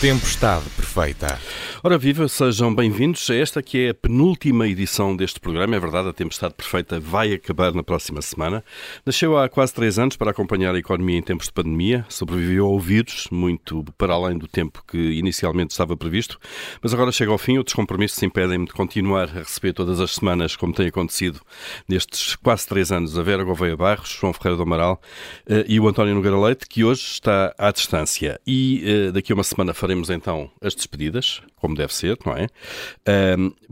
[0.00, 1.40] Tempestade Perfeita.
[1.80, 5.76] Ora viva, sejam bem-vindos a esta que é a penúltima edição deste programa.
[5.76, 8.64] É verdade, a Tempestade Perfeita vai acabar na próxima semana.
[9.06, 12.04] Nasceu há quase três anos para acompanhar a economia em tempos de pandemia.
[12.08, 16.40] Sobreviveu ao vírus, muito para além do tempo que inicialmente estava previsto.
[16.82, 20.56] Mas agora chega ao fim, outros compromissos impedem-me de continuar a receber todas as semanas,
[20.56, 21.40] como tem acontecido
[21.88, 25.00] nestes quase três anos, a Vera Gouveia Barros, João Ferreira do Amaral
[25.48, 28.40] eh, e o António Nogueira Leite, que hoje está à distância.
[28.44, 32.46] E eh, daqui a uma semana faremos então as despedidas, como deve ser, não é?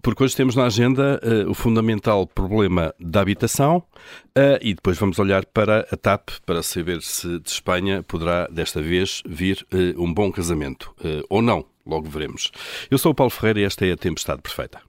[0.02, 5.18] porque hoje temos na agenda uh, o fundamental problema da habitação uh, e depois vamos
[5.18, 10.12] olhar para a TAP para saber se de Espanha poderá desta vez vir uh, um
[10.12, 10.94] bom casamento
[11.28, 11.64] ou não.
[11.86, 12.50] Logo veremos.
[12.90, 14.80] Eu sou o Paulo Ferreira e esta é a Tempestade Perfeita.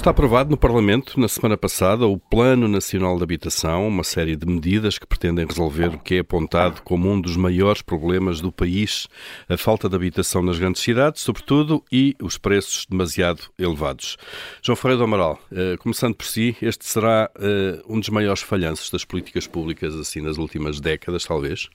[0.00, 4.46] Está aprovado no Parlamento, na semana passada, o Plano Nacional de Habitação, uma série de
[4.46, 9.08] medidas que pretendem resolver o que é apontado como um dos maiores problemas do país,
[9.46, 14.16] a falta de habitação nas grandes cidades, sobretudo, e os preços demasiado elevados.
[14.62, 18.88] João Ferreira do Amaral, eh, começando por si, este será eh, um dos maiores falhanços
[18.88, 21.68] das políticas públicas, assim, nas últimas décadas, talvez?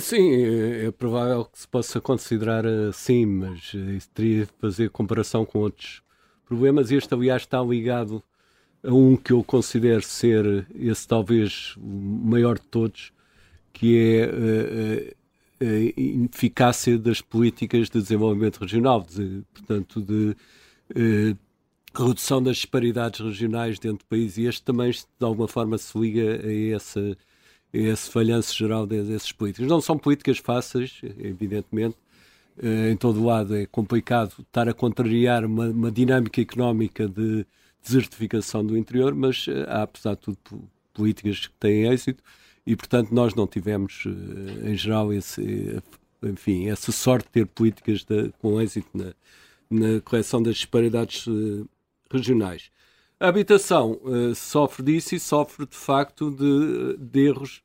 [0.00, 5.44] Sim, é, é provável que se possa considerar assim, mas isso teria de fazer comparação
[5.44, 6.00] com outros
[6.48, 6.90] problemas.
[6.90, 8.22] Este, aliás, está ligado
[8.82, 13.12] a um que eu considero ser esse talvez o maior de todos,
[13.72, 15.14] que é a, eh,
[15.60, 20.36] eh, a ineficácia das políticas de desenvolvimento regional, de, portanto, de,
[20.94, 21.36] eh,
[21.94, 24.38] redução das disparidades regionais dentro do país.
[24.38, 27.16] E este também, de alguma forma, se liga a essa
[27.72, 29.68] a esse falhanço geral desses políticos.
[29.68, 32.07] Não são políticas fáceis, evidentemente, eh,
[32.62, 37.46] em todo lado é complicado estar a contrariar uma, uma dinâmica económica de
[37.82, 40.38] desertificação do interior, mas eh, há, apesar de tudo,
[40.92, 42.22] políticas que têm êxito
[42.66, 45.80] e, portanto, nós não tivemos, eh, em geral, esse,
[46.22, 49.14] enfim, essa sorte de ter políticas de, com êxito na,
[49.70, 51.26] na correção das disparidades
[52.10, 52.70] regionais.
[53.20, 54.00] A habitação
[54.34, 57.62] sofre disso e sofre, de facto, de, de erros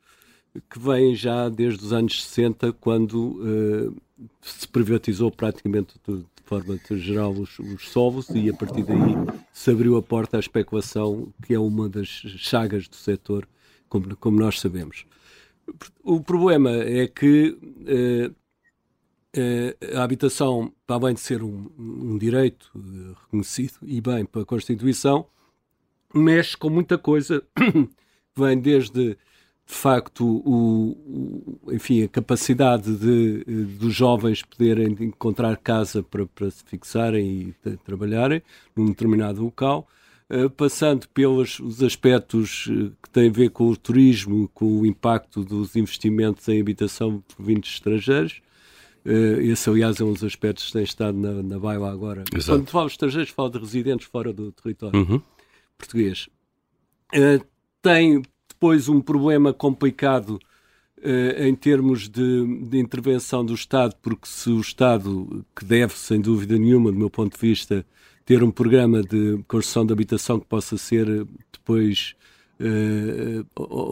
[0.69, 3.93] que vêm já desde os anos 60, quando
[4.41, 9.15] se privatizou praticamente de, forma geral os, os solos e a partir daí
[9.51, 13.47] se abriu a porta à especulação, que é uma das chagas do setor,
[13.87, 15.05] como, como nós sabemos.
[16.03, 17.57] O problema é que
[17.87, 18.31] eh,
[19.35, 24.45] eh, a habitação, para além de ser um, um direito eh, reconhecido e bem pela
[24.45, 25.25] Constituição,
[26.13, 27.41] mexe com muita coisa,
[28.35, 29.17] vem desde
[29.65, 30.91] de facto, o,
[31.65, 33.43] o, enfim, a capacidade de,
[33.79, 38.41] dos jovens poderem encontrar casa para, para se fixarem e trabalharem
[38.75, 39.87] num determinado local,
[40.29, 44.85] uh, passando pelos os aspectos eh, que têm a ver com o turismo, com o
[44.85, 48.41] impacto dos investimentos em habitação por vindos estrangeiros.
[49.05, 52.25] Uh, esse, aliás, é um dos aspectos que tem estado na, na baila agora.
[52.33, 52.59] Exato.
[52.59, 55.21] Quando falo de estrangeiros, falo de residentes fora do território uhum.
[55.77, 56.27] português.
[57.13, 57.43] Uh,
[57.81, 58.23] tem
[58.63, 60.39] depois um problema complicado
[60.99, 66.21] uh, em termos de, de, intervenção do Estado, porque se o Estado, que deve, sem
[66.21, 67.85] dúvida nenhuma, do meu ponto de vista,
[68.25, 72.15] ter um programa de construção de habitação que possa ser depois
[72.61, 73.45] uh,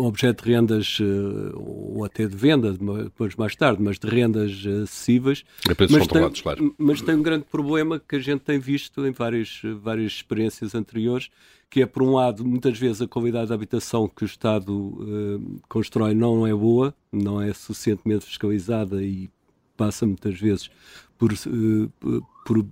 [0.08, 4.52] objeto de rendas uh, ou até de venda, depois mais tarde, mas de rendas
[4.84, 5.44] acessíveis.
[5.68, 6.76] É mas, tem, claro.
[6.78, 11.30] mas tem um grande problema que a gente tem visto em várias, várias experiências anteriores,
[11.72, 15.62] que é, por um lado, muitas vezes a qualidade da habitação que o Estado uh,
[15.70, 19.30] constrói não é boa, não é suficientemente fiscalizada e
[19.78, 20.70] passa muitas vezes
[21.18, 22.66] por, uh, por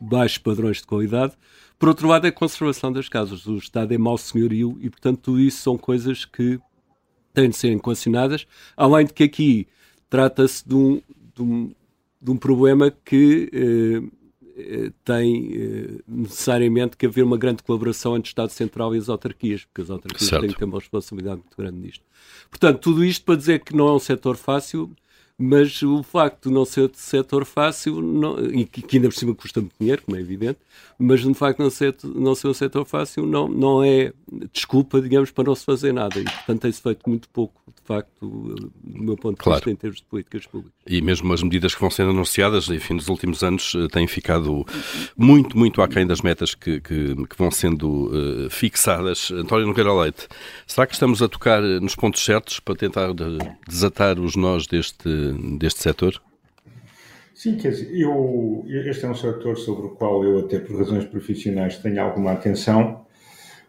[0.00, 1.32] baixos padrões de qualidade.
[1.76, 3.46] Por outro lado, é a conservação das casas.
[3.46, 6.60] O Estado é mau senhorio e, portanto, tudo isso são coisas que
[7.34, 8.46] têm de ser equacionadas.
[8.76, 9.66] Além de que aqui
[10.08, 11.02] trata-se de um,
[11.34, 11.74] de, um,
[12.22, 14.15] de um problema que eh,
[15.04, 19.64] tem eh, necessariamente que haver uma grande colaboração entre o Estado Central e as autarquias,
[19.64, 20.42] porque as autarquias certo.
[20.42, 22.04] têm que ter uma responsabilidade muito grande nisto.
[22.48, 24.90] Portanto, tudo isto para dizer que não é um setor fácil,
[25.38, 29.14] mas o facto de não ser de setor fácil, não, e que, que, ainda por
[29.14, 30.58] cima custa muito dinheiro, como é evidente,
[30.98, 34.12] mas de facto não ser, não ser um setor fácil não, não é
[34.50, 36.18] desculpa, digamos, para não se fazer nada.
[36.18, 39.58] E, portanto, tem-se feito muito pouco, de facto, do meu ponto de claro.
[39.58, 40.72] vista, em termos de políticas públicas.
[40.86, 44.64] E mesmo as medidas que vão sendo anunciadas, enfim, nos últimos anos, eh, têm ficado
[45.16, 49.30] muito, muito aquém das metas que, que, que vão sendo uh, fixadas.
[49.30, 50.26] António Nogueira Leite,
[50.66, 53.10] será que estamos a tocar nos pontos certos para tentar
[53.68, 55.25] desatar os nós deste
[55.58, 56.20] deste setor?
[57.36, 61.04] Sim, quer dizer, eu, este é um setor sobre o qual eu, até por razões
[61.04, 63.04] profissionais, tenho alguma atenção.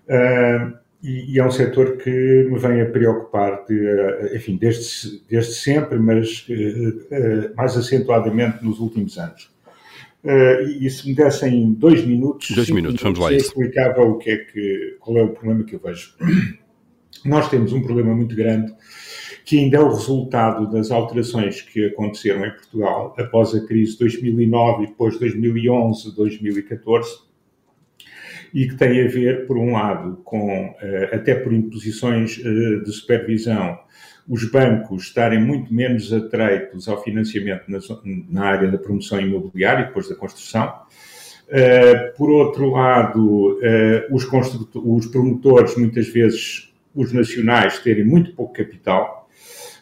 [0.07, 5.53] Uh, e, e, é um setor que me vem a preocupar, de, enfim, desde, desde
[5.53, 9.51] sempre, mas uh, mais acentuadamente nos últimos anos.
[10.23, 13.33] Uh, e se me dessem dois minutos, dois minutos, vamos lá.
[13.33, 16.15] Explicava o que é que, qual é o problema que eu vejo.
[17.25, 18.73] Nós temos um problema muito grande
[19.47, 23.99] que ainda é o resultado das alterações que aconteceram em Portugal após a crise de
[23.99, 27.19] 2009 e depois 2011, 2014
[28.53, 32.91] e que tem a ver, por um lado, com, eh, até por imposições eh, de
[32.91, 33.79] supervisão,
[34.27, 37.63] os bancos estarem muito menos atreitos ao financiamento
[38.29, 40.73] na, área da promoção imobiliária e depois da construção.
[41.47, 43.57] Eh, por outro lado,
[44.11, 44.27] os,
[44.75, 49.16] os promotores, muitas vezes os nacionais, terem muito pouco capital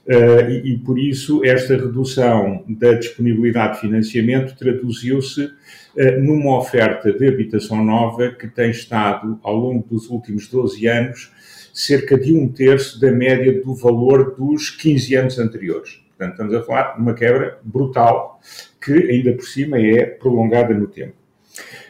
[0.08, 7.28] Uh, e, por isso esta redução da disponibilidade de financiamento traduziu-se uh, numa oferta de
[7.28, 11.32] habitação nova que tem estado, ao longo dos últimos 12 anos,
[11.74, 16.00] cerca de um terço da média do valor dos 15 anos anteriores.
[16.10, 18.40] Portanto, estamos a falar de uma quebra brutal
[18.80, 21.16] que, ainda por cima, é prolongada no tempo.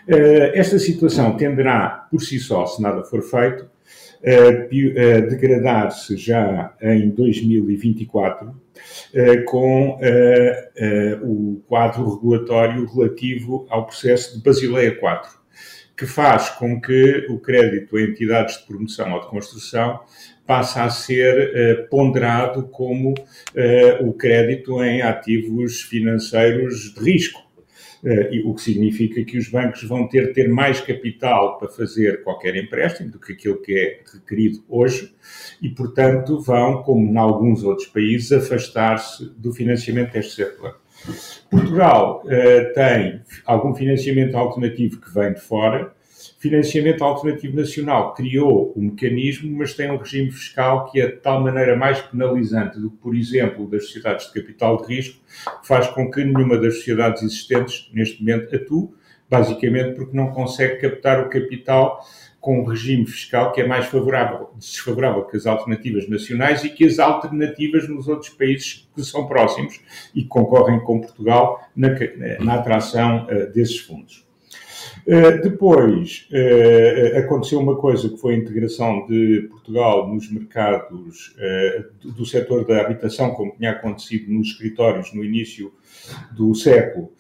[0.08, 3.70] Uh, esta situação tenderá, por si só, se nada for feito,
[4.26, 8.56] degradar-se já em 2024
[9.46, 10.00] com
[11.22, 15.38] o quadro regulatório relativo ao processo de Basileia IV,
[15.96, 20.00] que faz com que o crédito a entidades de promoção ou de construção
[20.46, 23.14] passe a ser ponderado como
[24.02, 27.40] o crédito em ativos financeiros de risco.
[27.40, 27.55] eh,
[28.46, 33.10] o que significa que os bancos vão ter, ter mais capital para fazer qualquer empréstimo
[33.10, 35.12] do que aquilo que é requerido hoje
[35.62, 40.80] e, portanto, vão, como em alguns outros países, afastar-se do financiamento deste setor.
[41.50, 45.95] Portugal uh, tem algum financiamento alternativo que vem de fora,
[46.46, 51.16] Financiamento Alternativo Nacional criou o um mecanismo, mas tem um regime fiscal que é de
[51.16, 55.20] tal maneira mais penalizante do que, por exemplo, das sociedades de capital de risco,
[55.60, 58.90] que faz com que nenhuma das sociedades existentes neste momento atue,
[59.28, 62.00] basicamente porque não consegue captar o capital
[62.40, 66.86] com um regime fiscal que é mais favorável, desfavorável que as alternativas nacionais e que
[66.86, 69.82] as alternativas nos outros países que são próximos
[70.14, 71.90] e que concorrem com Portugal na,
[72.40, 74.25] na atração uh, desses fundos.
[75.08, 82.12] Uh, depois uh, aconteceu uma coisa que foi a integração de Portugal nos mercados uh,
[82.12, 85.72] do setor da habitação, como tinha acontecido nos escritórios no início
[86.36, 87.12] do século,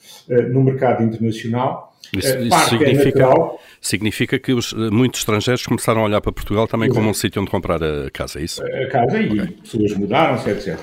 [0.51, 1.94] no mercado internacional.
[2.13, 6.67] Isso, isso é significa, é significa que os, muitos estrangeiros começaram a olhar para Portugal
[6.67, 6.99] também Exato.
[6.99, 8.63] como um sítio onde comprar a casa, é isso?
[8.63, 9.57] A casa e okay.
[9.61, 10.79] pessoas mudaram-se, etc.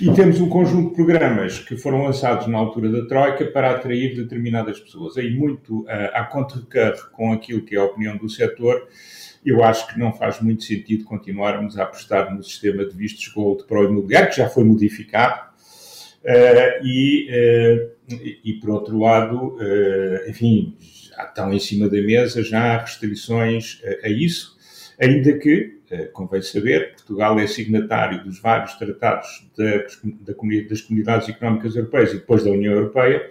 [0.00, 4.14] E temos um conjunto de programas que foram lançados na altura da Troika para atrair
[4.14, 5.16] determinadas pessoas.
[5.16, 6.60] Aí muito uh, a contra
[7.12, 8.88] com aquilo que é a opinião do setor,
[9.44, 13.64] eu acho que não faz muito sentido continuarmos a apostar no sistema de vistos gold
[13.64, 15.50] para o imobiliário, que já foi modificado,
[16.22, 22.78] Uh, e, uh, e, por outro lado, uh, enfim, estão em cima da mesa já
[22.78, 24.56] restrições a, isso,
[24.98, 25.80] ainda que,
[26.12, 29.86] convém saber, Portugal é signatário dos vários tratados da,
[30.68, 33.30] das comunidades económicas europeias e depois da União Europeia,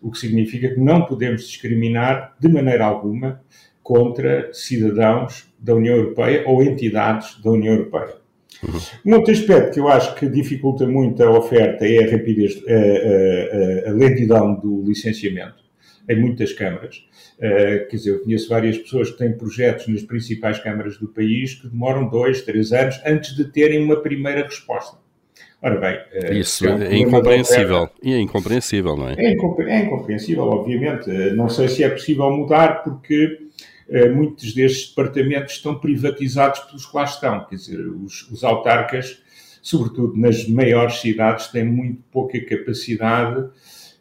[0.00, 3.42] o que significa que não podemos discriminar de maneira alguma
[3.82, 8.25] contra cidadãos da União Europeia ou entidades da União Europeia.
[8.62, 9.12] Uhum.
[9.12, 13.88] Um outro aspecto que eu acho que dificulta muito a oferta é a rapidez, a,
[13.88, 15.66] a, a lentidão do licenciamento
[16.08, 17.04] em muitas câmaras.
[17.36, 21.54] Uh, quer dizer, eu conheço várias pessoas que têm projetos nas principais câmaras do país
[21.54, 24.98] que demoram dois, três anos antes de terem uma primeira resposta.
[25.60, 27.90] Ora bem, uh, isso é, é incompreensível.
[28.02, 29.14] E é incompreensível, não é?
[29.18, 31.10] É, incompre é incompreensível, obviamente.
[31.10, 33.45] Uh, não sei se é possível mudar porque
[34.12, 37.44] muitos destes departamentos estão privatizados pelos lá estão.
[37.44, 39.22] Quer dizer, os, os autarcas,
[39.62, 43.48] sobretudo nas maiores cidades, têm muito pouca capacidade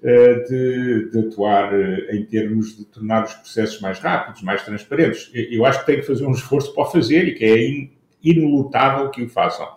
[0.08, 5.32] eh, de, de, atuar eh, em termos de tornar os processos mais rápidos, mais transparentes.
[5.34, 7.92] Eu acho que tem que fazer um esforço para o fazer e que é in,
[8.22, 9.68] inelutável que o façam.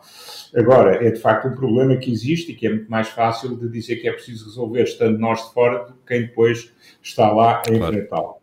[0.54, 3.70] Agora, é de facto um problema que existe e que é muito mais fácil de
[3.70, 7.62] dizer que é preciso resolver estando nós de fora do que quem depois está lá
[7.66, 8.37] a enfrentá-lo.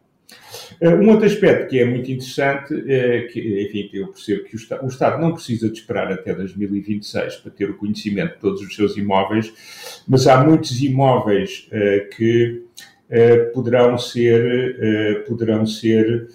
[0.80, 4.88] Eh, um outro aspecto que é muito interessante, é que, enfim, eu percebo que o
[4.88, 8.98] Estado, não precisa de esperar até 2026 para ter o conhecimento de todos os seus
[8.98, 9.54] imóveis,
[10.08, 12.64] mas há muitos imóveis uh, que
[13.54, 16.28] poderão ser, poderão ser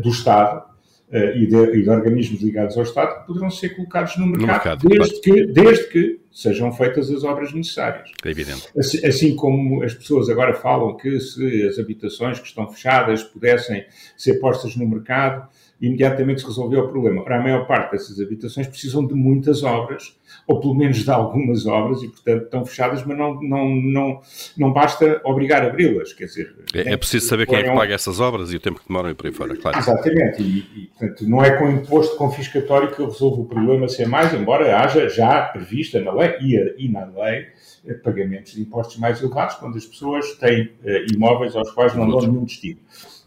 [0.00, 0.64] do Estado
[1.12, 4.88] e de, e, de, organismos ligados ao Estado que poderão ser colocados no mercado, no
[4.88, 8.10] mercado desde, que, desde que sejam feitas as obras necessárias.
[8.24, 8.68] É evidente.
[8.76, 13.86] Assim, assim, como as pessoas agora falam que se as habitações que estão fechadas pudessem
[14.16, 15.48] ser postas no mercado,
[15.80, 17.22] imediatamente se resolveu o problema.
[17.22, 20.16] Ora, a maior parte dessas habitações precisam de muitas obras,
[20.46, 24.20] ou pelo menos de algumas obras, e portanto estão fechadas, mas não, não, não,
[24.56, 26.12] não basta obrigar a abri-las.
[26.12, 28.80] Quer dizer, é, é preciso saber quem é que paga essas obras e o tempo
[28.80, 29.78] que demoram e por aí fora, claro.
[29.78, 34.06] Exatamente, e, e portanto, não é com imposto confiscatório que eu resolvo o problema ser
[34.06, 37.46] mais, embora haja já prevista na lei e, e na lei
[37.86, 42.08] eh, pagamentos de impostos mais elevados quando as pessoas têm uh, imóveis aos quais não
[42.08, 42.80] dão nenhum destino.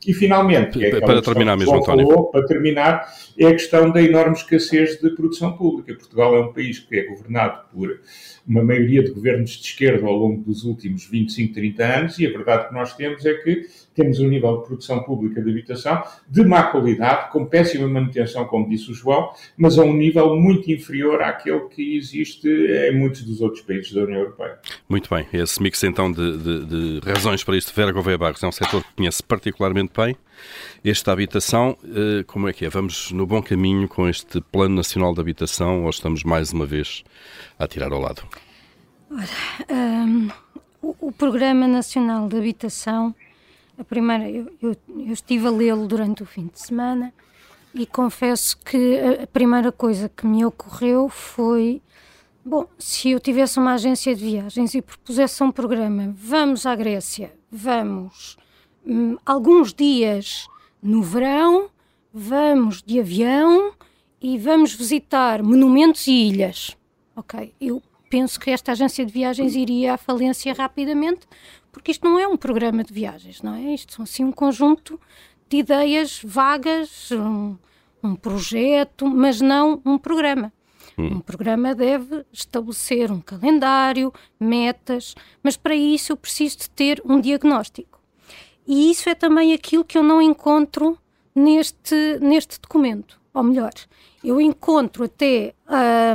[0.08, 2.08] E, finalmente, é para terminar mesmo, António.
[2.08, 5.94] Falou, para terminar, é a questão da enorme escassez de produção pública.
[5.94, 8.00] Portugal é um país que é governado por
[8.48, 12.30] uma maioria de governos de esquerda ao longo dos últimos 25, 30 anos, e a
[12.30, 16.46] verdade que nós temos é que temos um nível de produção pública de habitação de
[16.46, 21.22] má qualidade, com péssima manutenção, como disse o João, mas a um nível muito inferior
[21.22, 24.60] àquele que existe em muitos dos outros países da União Europeia.
[24.88, 26.66] Muito bem, esse mix então de, de,
[27.00, 29.90] de razões para isto, Vera Gouveia Barros é um setor que conhece particularmente
[30.84, 32.70] Esta habitação, eh, como é que é?
[32.70, 37.04] Vamos no bom caminho com este Plano Nacional de Habitação ou estamos mais uma vez
[37.58, 38.24] a tirar ao lado?
[39.10, 39.28] Ora,
[39.70, 40.30] um,
[40.82, 43.16] o, o Programa Nacional de Habitação
[43.78, 47.14] a primeira, eu, eu, eu estive a lê-lo durante o fim de semana
[47.76, 51.82] e confesso que a primeira coisa que me ocorreu foi
[52.44, 57.34] Bom, se eu tivesse uma agência de viagens e propusesse um programa, vamos à Grécia,
[57.52, 58.38] vamos
[58.88, 60.48] hum, alguns dias
[60.82, 61.70] no verão,
[62.14, 63.74] vamos de avião
[64.22, 66.78] e vamos visitar monumentos e ilhas.
[67.16, 71.28] Ok, eu penso que esta agência de viagens iria à falência rapidamente,
[71.72, 73.74] porque isto não é um programa de viagens, não é?
[73.74, 75.00] Isto são assim um conjunto
[75.50, 77.58] de ideias vagas, um,
[78.04, 80.52] um projeto, mas não um programa.
[80.98, 81.18] Hum.
[81.18, 85.14] Um programa deve estabelecer um calendário, metas,
[85.44, 87.97] mas para isso eu preciso de ter um diagnóstico.
[88.68, 90.98] E isso é também aquilo que eu não encontro
[91.34, 93.20] neste, neste documento.
[93.34, 93.72] Ou melhor,
[94.24, 95.54] eu encontro até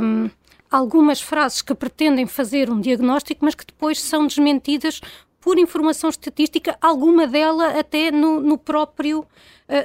[0.03, 0.29] hum,
[0.69, 5.01] algumas frases que pretendem fazer um diagnóstico, mas que depois são desmentidas
[5.39, 9.25] por informação estatística, alguma dela até no, no próprio, uh,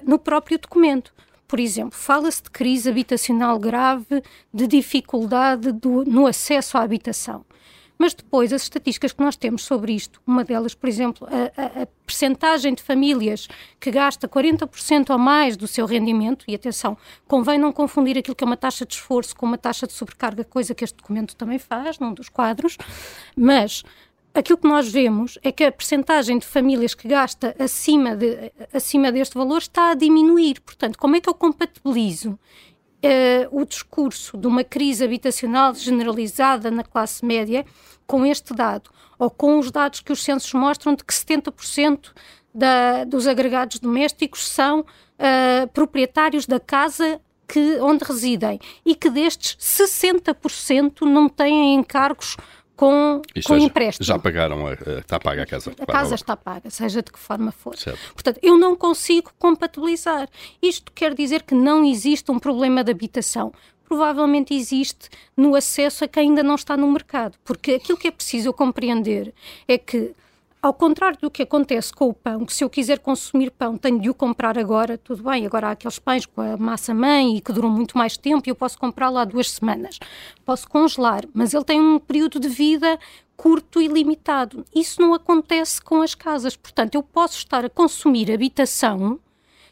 [0.04, 1.12] no próprio documento.
[1.48, 4.22] Por exemplo, fala-se de crise habitacional grave,
[4.52, 7.44] de dificuldade do, no acesso à habitação.
[7.98, 11.82] Mas depois, as estatísticas que nós temos sobre isto, uma delas, por exemplo, a, a,
[11.82, 13.48] a percentagem de famílias
[13.80, 18.44] que gasta 40% ou mais do seu rendimento, e atenção, convém não confundir aquilo que
[18.44, 21.58] é uma taxa de esforço com uma taxa de sobrecarga, coisa que este documento também
[21.58, 22.78] faz, num dos quadros,
[23.36, 23.82] mas
[24.32, 29.10] aquilo que nós vemos é que a percentagem de famílias que gasta acima, de, acima
[29.10, 30.60] deste valor está a diminuir.
[30.60, 32.38] Portanto, como é que eu compatibilizo
[33.04, 37.64] uh, o discurso de uma crise habitacional generalizada na classe média
[38.06, 38.90] com este dado?
[39.18, 42.12] Ou com os dados que os censos mostram de que 70%
[42.54, 49.56] da, dos agregados domésticos são uh, proprietários da casa que, onde residem e que destes
[49.56, 52.36] 60% não têm encargos
[52.78, 54.06] com, com empréstimo.
[54.06, 55.72] Já pagaram, a, está paga a casa.
[55.80, 57.76] A casa está paga, seja de que forma for.
[57.76, 57.98] Certo.
[58.14, 60.28] Portanto, eu não consigo compatibilizar.
[60.62, 63.52] Isto quer dizer que não existe um problema de habitação.
[63.84, 67.36] Provavelmente existe no acesso a quem ainda não está no mercado.
[67.44, 69.34] Porque aquilo que é preciso eu compreender
[69.66, 70.12] é que
[70.60, 74.00] ao contrário do que acontece com o pão, que se eu quiser consumir pão tenho
[74.00, 77.40] de o comprar agora, tudo bem, agora há aqueles pães com a massa mãe e
[77.40, 79.98] que duram muito mais tempo e eu posso comprá-lo há duas semanas.
[80.44, 82.98] Posso congelar, mas ele tem um período de vida
[83.36, 84.64] curto e limitado.
[84.74, 86.56] Isso não acontece com as casas.
[86.56, 89.20] Portanto, eu posso estar a consumir habitação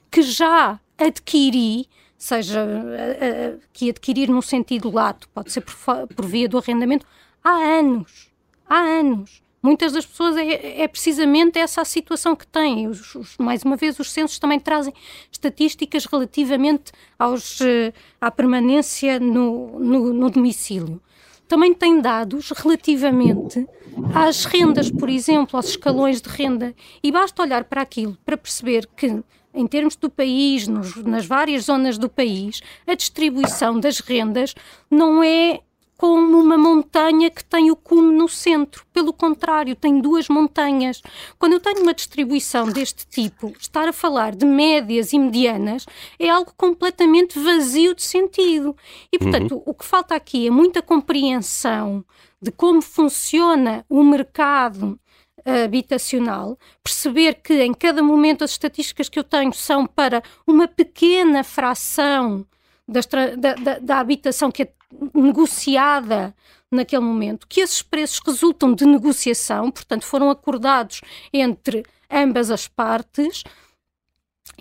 [0.09, 5.75] que já adquiri seja uh, uh, que adquirir no sentido lato, pode ser por,
[6.15, 7.07] por via do arrendamento,
[7.45, 8.31] há anos.
[8.69, 9.43] Há anos.
[9.67, 12.87] Muitas das pessoas é, é precisamente essa a situação que têm.
[12.87, 14.95] Os, os, mais uma vez, os censos também trazem
[15.29, 21.03] estatísticas relativamente aos, uh, à permanência no, no, no domicílio.
[21.49, 23.67] Também tem dados relativamente
[24.15, 26.73] às rendas, por exemplo, aos escalões de renda.
[27.03, 29.21] E basta olhar para aquilo para perceber que
[29.53, 34.55] em termos do país, nos, nas várias zonas do país, a distribuição das rendas
[34.89, 35.61] não é
[35.97, 38.85] como uma montanha que tem o cume no centro.
[38.93, 41.03] Pelo contrário, tem duas montanhas.
[41.39, 45.87] Quando eu tenho uma distribuição deste tipo, estar a falar de médias e medianas
[46.19, 48.77] é algo completamente vazio de sentido.
[49.13, 49.63] E, portanto, uhum.
[49.67, 52.05] o que falta aqui é muita compreensão
[52.41, 54.99] de como funciona o mercado
[55.65, 61.45] habitacional, perceber que em cada momento as estatísticas que eu tenho são para uma pequena
[61.45, 62.45] fração
[62.87, 63.01] da,
[63.55, 64.73] da, da, habitação que é
[65.15, 66.35] negociada
[66.71, 71.01] naquele momento, que esses preços resultam de negociação, portanto, foram acordados
[71.33, 73.43] entre ambas as partes,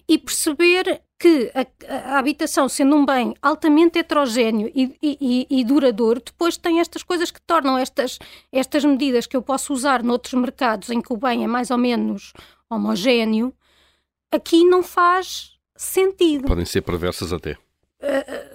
[0.08, 6.22] e perceber que a, a, habitação, sendo um bem altamente heterogéneo e, e, e, duradouro,
[6.24, 8.20] depois tem estas coisas que tornam estas,
[8.52, 11.78] estas medidas que eu posso usar noutros mercados em que o bem é mais ou
[11.78, 12.34] menos
[12.70, 13.54] homogéneo,
[14.32, 16.46] aqui não faz sentido.
[16.46, 17.54] Podem ser perversas até.
[18.02, 18.55] Uh,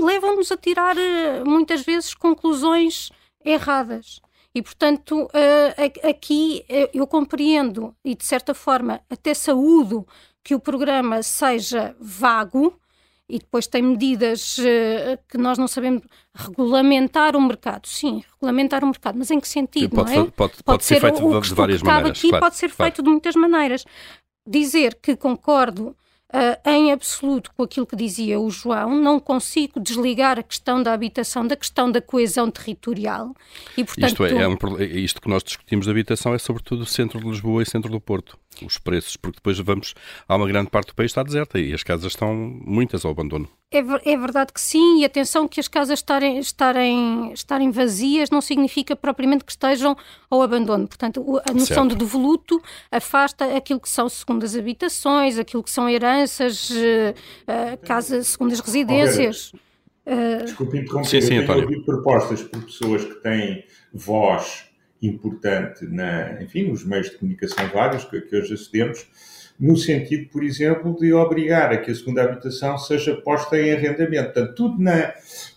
[0.00, 3.10] Levam-nos a tirar uh, muitas vezes conclusões
[3.44, 4.20] erradas.
[4.54, 10.06] E, portanto, uh, aqui eu compreendo e, de certa forma, até saúdo
[10.42, 12.74] que o programa seja vago
[13.28, 14.56] e depois tem medidas
[15.28, 16.02] que nós não sabemos
[16.34, 17.86] regulamentar o mercado.
[17.86, 19.94] Sim, regulamentar o mercado, mas em que sentido?
[19.94, 20.24] Pode, não é?
[20.24, 22.10] pode, pode, pode ser, ser, feito o, de, de várias maneiras.
[22.10, 22.90] aqui claro, pode ser claro.
[22.90, 23.84] feito de muitas maneiras.
[24.44, 25.94] Dizer que concordo
[26.32, 30.92] Uh, em absoluto com aquilo que dizia o João, não consigo desligar a questão da
[30.92, 33.34] habitação da questão da coesão territorial.
[33.76, 36.86] E, portanto, isto, é, é um, isto que nós discutimos de habitação é sobretudo o
[36.86, 38.38] centro de Lisboa e centro do Porto.
[38.64, 39.94] Os preços, porque depois vamos.
[40.28, 43.48] Há uma grande parte do país está deserta e as casas estão muitas ao abandono.
[43.72, 48.40] É, é verdade que sim, e atenção que as casas estarem, estarem, estarem vazias não
[48.40, 49.96] significa propriamente que estejam
[50.28, 50.88] ao abandono.
[50.88, 51.88] Portanto, a noção certo.
[51.90, 58.58] de devoluto afasta aquilo que são segundas habitações, aquilo que são heranças, uh, casas, segundas
[58.58, 59.52] residências.
[60.04, 60.44] Uh...
[60.44, 63.64] Desculpe interromper, sim, sim, eu tenho ouvido propostas por pessoas que têm
[63.94, 64.69] voz
[65.02, 69.06] importante na, enfim, nos meios de comunicação vários que, que hoje acedemos,
[69.58, 74.32] no sentido, por exemplo, de obrigar a que a segunda habitação seja posta em arrendamento.
[74.32, 75.12] Portanto, tudo, na,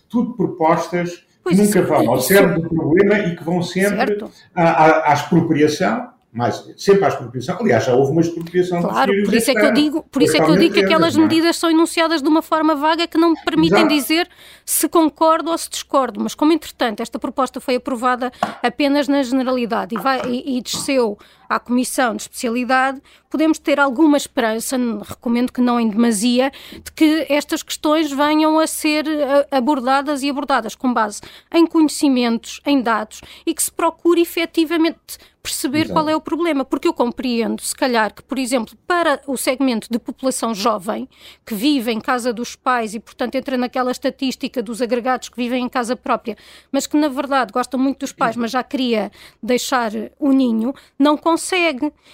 [0.08, 4.18] tudo propostas que nunca vão ao cerne do problema e que vão sempre
[4.54, 7.56] à, à, à expropriação mais, sempre à expropriação.
[7.60, 10.44] Aliás, já houve uma expropriação Claro, por isso é que eu digo, por isso é
[10.44, 11.20] que eu digo que aquelas é?
[11.20, 13.94] medidas são enunciadas de uma forma vaga que não me permitem Exato.
[13.94, 14.28] dizer
[14.64, 16.20] se concordo ou se discordo.
[16.20, 21.16] Mas como, entretanto, esta proposta foi aprovada apenas na generalidade e, vai, e, e desceu
[21.54, 27.26] à Comissão de Especialidade, podemos ter alguma esperança, recomendo que não em demasia, de que
[27.28, 31.20] estas questões venham a ser eh, abordadas e abordadas com base
[31.52, 36.88] em conhecimentos, em dados e que se procure efetivamente perceber qual é o problema, porque
[36.88, 41.06] eu compreendo, se calhar, que, por exemplo, para o segmento de população jovem,
[41.44, 45.62] que vive em casa dos pais e, portanto, entra naquela estatística dos agregados que vivem
[45.62, 46.34] em casa própria,
[46.72, 49.12] mas que, na verdade, gostam muito dos pais, mas já queria
[49.42, 51.43] deixar o ninho, não consegue.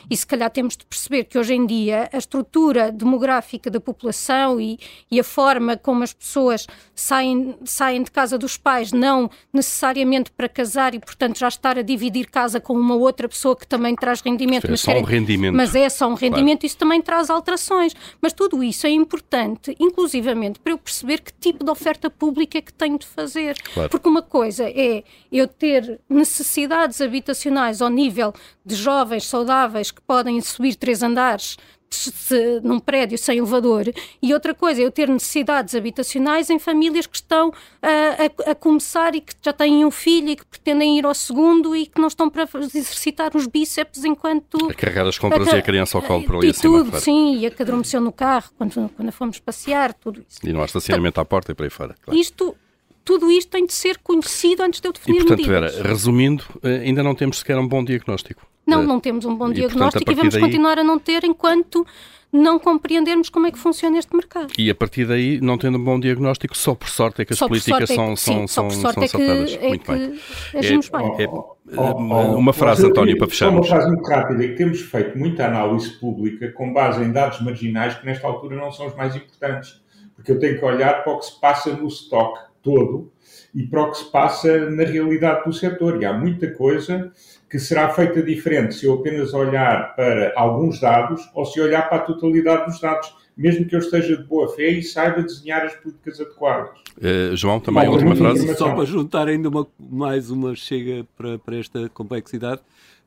[0.09, 4.61] E, se calhar, temos de perceber que, hoje em dia, a estrutura demográfica da população
[4.61, 4.79] e,
[5.11, 10.49] e a forma como as pessoas saem, saem de casa dos pais, não necessariamente para
[10.49, 13.95] casar e, portanto, já estar a dividir casa com uma outra outra pessoa que também
[13.95, 14.67] traz rendimento.
[14.67, 15.55] É mas só um rendimento.
[15.55, 16.67] Mas é só um rendimento, claro.
[16.67, 17.95] isso também traz alterações.
[18.21, 22.61] Mas tudo isso é importante, inclusivamente, para eu perceber que tipo de oferta pública é
[22.61, 23.57] que tenho de fazer.
[23.75, 23.91] Claro.
[23.91, 28.33] Porque uma coisa é eu ter necessidades habitacionais ao nível
[28.65, 31.57] de jovens saudáveis que podem subir três andares
[31.91, 33.93] se, num prédio sem elevador,
[34.23, 38.55] e outra coisa é eu ter necessidades habitacionais em famílias que estão a, a, a,
[38.55, 42.01] começar e que já têm um filho e que pretendem ir ao segundo e que
[42.01, 44.71] não estão para exercitar os bíceps enquanto.
[44.71, 46.85] A carregar as compras a, e a criança ao colo por ali e acima.
[46.85, 50.39] tudo, sim, e a que adormeceu no carro quando, quando fomos passear, tudo isso.
[50.45, 51.95] E não há estacionamento à porta e para aí fora.
[52.01, 52.19] Claro.
[52.19, 52.57] Isto
[53.03, 55.75] tudo isto tem de ser conhecido antes de eu definir e, portanto, medidas.
[55.75, 58.47] Vera, resumindo, eh, ainda não temos sequer um bom diagnóstico.
[58.71, 60.43] Não, não temos um bom e, diagnóstico portanto, e vamos daí...
[60.43, 61.87] continuar a não ter enquanto
[62.33, 64.53] não compreendermos como é que funciona este mercado.
[64.57, 67.39] E a partir daí, não tendo um bom diagnóstico, só por sorte é que as
[67.39, 69.59] políticas é são, que, são, sim, são, são é acertadas.
[69.61, 70.21] É muito bem.
[70.55, 71.25] Agimos é, bem.
[71.25, 73.67] É, oh, oh, uma frase, António, para fecharmos.
[73.67, 77.95] Uma frase muito rápida, que temos feito muita análise pública com base em dados marginais
[77.95, 79.83] que nesta altura não são os mais importantes.
[80.15, 83.11] Porque eu tenho que olhar para o que se passa no stock todo
[83.55, 86.01] e para o que se passa na realidade do setor.
[86.01, 87.11] E há muita coisa
[87.51, 91.99] que será feita diferente se eu apenas olhar para alguns dados ou se olhar para
[91.99, 95.75] a totalidade dos dados, mesmo que eu esteja de boa fé e saiba desenhar as
[95.75, 96.71] políticas adequadas.
[96.97, 98.55] Uh, João, também Bom, a última frase.
[98.55, 102.61] Só para juntar ainda uma, mais uma chega para, para esta complexidade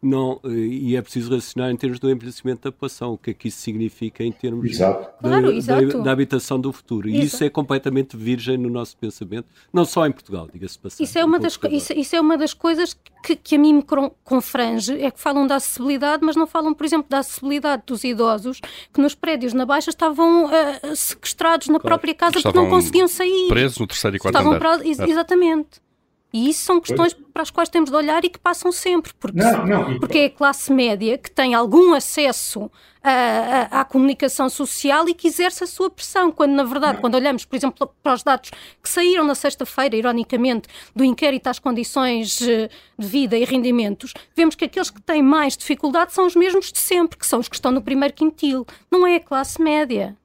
[0.04, 3.34] não, eh, e é preciso raciocinar em termos do envelhecimento da população, o que é
[3.34, 5.10] que isso significa em termos exato.
[5.22, 7.08] Da, claro, da, da, habitação do futuro.
[7.08, 11.06] E isso é completamente virgem no nosso pensamento, não só em Portugal, diga-se passagem.
[11.06, 13.86] Isso é uma, das, isso, isso, é uma das coisas que, que a mim me
[14.24, 18.60] confrange, é que falam da acessibilidade, mas não falam, por exemplo, da acessibilidade dos idosos
[18.94, 21.96] que nos prédios na Baixa estavam uh, sequestrados na claro.
[21.96, 23.48] própria casa porque não conseguiam sair.
[23.48, 24.80] Presos no terceiro e quarto estavam andar.
[24.80, 25.82] Para, exatamente.
[26.34, 27.28] E isso são questões pois.
[27.32, 30.26] para as quais temos de olhar e que passam sempre, porque, não, não, porque é
[30.26, 32.72] a classe média que tem algum acesso
[33.04, 37.02] à, à, comunicação social e que exerce a sua pressão, quando na verdade, não.
[37.02, 38.50] quando olhamos, por exemplo, para os dados
[38.82, 42.68] que saíram na sexta-feira, ironicamente, do inquérito às condições eh,
[42.98, 46.80] de vida e rendimentos, vemos que aqueles que têm mais dificuldade são os mesmos de
[46.80, 50.18] sempre, que são os que estão no primeiro quintil, não é a classe média.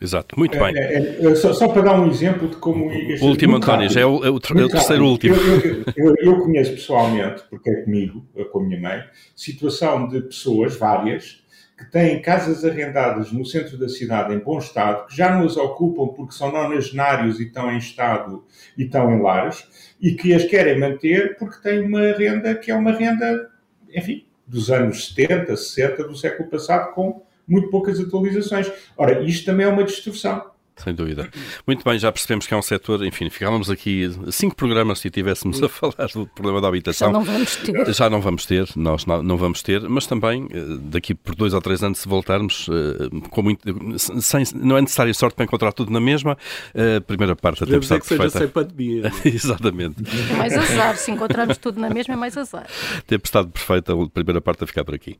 [0.00, 0.76] Exato, muito bem.
[0.76, 2.86] É, é, só, só, para dar um exemplo de como.
[2.86, 5.34] O último, António, já é o, é o, é o terceiro último.
[5.34, 9.02] Eu, eu, eu, conheço pessoalmente, porque é comigo, com a minha mãe,
[9.34, 11.42] situação de pessoas, várias,
[11.78, 15.56] que têm casas arrendadas no centro da cidade em bom estado, que já não as
[15.56, 18.44] ocupam porque são nonagenários e estão em estado
[18.76, 19.66] e estão em lares,
[20.00, 23.50] e que as querem manter porque têm uma renda que é uma renda,
[23.94, 28.70] enfim, dos anos 70, 60 do século passado, com muito poucas atualizações.
[28.96, 30.56] Ora, isto também é uma distorção.
[30.76, 31.30] Sem dúvida.
[31.66, 35.62] Muito bem, já percebemos que é um setor, enfim, ficávamos aqui cinco programas se estivéssemos
[35.62, 37.08] a falar do problema da habitação.
[37.08, 37.94] Já não vamos ter.
[37.94, 41.62] Já não vamos ter, nós não vamos ter, mas também eh, daqui por dois ou
[41.62, 43.62] três anos, se voltarmos, eh, com muito,
[43.98, 46.36] sem, não é necessária sorte para encontrar tudo na mesma.
[46.74, 48.32] A primeira parte tempestade que perfeita.
[48.32, 49.10] seja sem pandemia.
[49.24, 50.02] Exatamente.
[50.30, 52.66] É mais azar, se encontrarmos tudo na mesma é mais azar.
[53.06, 55.18] Tempestade perfeita, a primeira parte a ficar por aqui.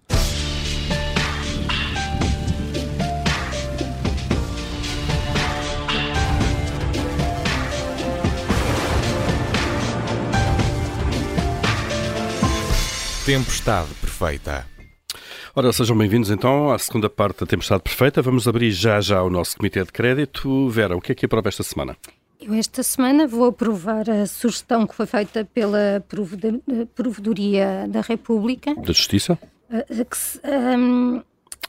[13.26, 14.64] Tempestade Perfeita.
[15.52, 18.22] Ora, sejam bem-vindos então à segunda parte da Tempestade Perfeita.
[18.22, 20.68] Vamos abrir já já o nosso Comitê de Crédito.
[20.68, 21.96] Vera, o que é que aprova esta semana?
[22.40, 26.04] Eu esta semana vou aprovar a sugestão que foi feita pela
[26.94, 28.76] Provedoria da República.
[28.76, 29.36] Da Justiça?
[29.68, 30.40] Uh, que se,
[30.78, 31.20] um,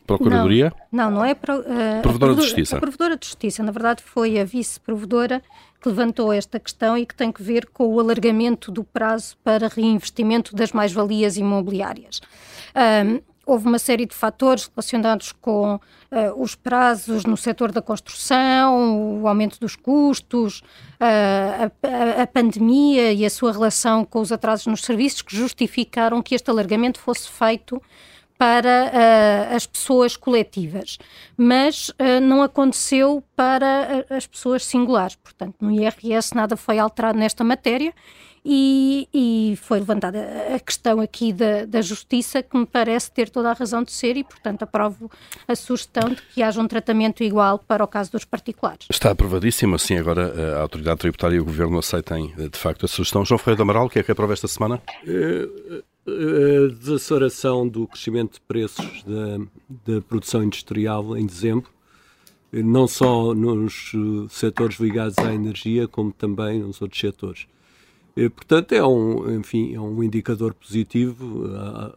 [0.06, 0.72] Procuradoria?
[0.91, 2.78] Não, não, não é pro, uh, Provedora, provedora de Justiça.
[2.78, 5.41] A Provedora de Justiça, na verdade, foi a Vice-Provedora
[5.82, 9.68] que levantou esta questão e que tem que ver com o alargamento do prazo para
[9.68, 12.20] reinvestimento das mais-valias imobiliárias.
[12.76, 15.80] Um, houve uma série de fatores relacionados com uh,
[16.36, 20.60] os prazos no setor da construção, o aumento dos custos,
[21.00, 26.22] uh, a, a, pandemia e a sua relação com os atrasos nos serviços que justificaram
[26.22, 27.82] que este alargamento fosse feito
[28.38, 28.91] para
[29.52, 30.97] uh, as pessoas coletivas,
[31.36, 35.15] mas uh, não aconteceu para uh, as pessoas singulares.
[35.15, 37.93] Portanto, no IRS nada foi alterado nesta matéria
[38.50, 43.50] e, e foi levantada a questão aqui da, da, justiça, que me parece ter toda
[43.50, 45.12] a razão de ser, e, portanto, aprovo
[45.45, 48.88] a sugestão de que haja um tratamento igual para o caso dos particulares.
[48.89, 53.26] Está aprovadíssimo, assim, agora a Autoridade Tributária e o Governo aceitem, de facto, a sugestão.
[53.26, 54.82] João Ferreira do Amaral, o que é que aprova esta semana?
[56.08, 61.70] A desaceleração do crescimento de preços da, da produção industrial em dezembro,
[62.52, 63.91] não só nos
[64.30, 67.48] setores ligados à energia, como também nos outros setores.
[68.36, 71.45] Portanto, é um, enfim, é um indicador positivo.
[71.56, 71.93] Ah,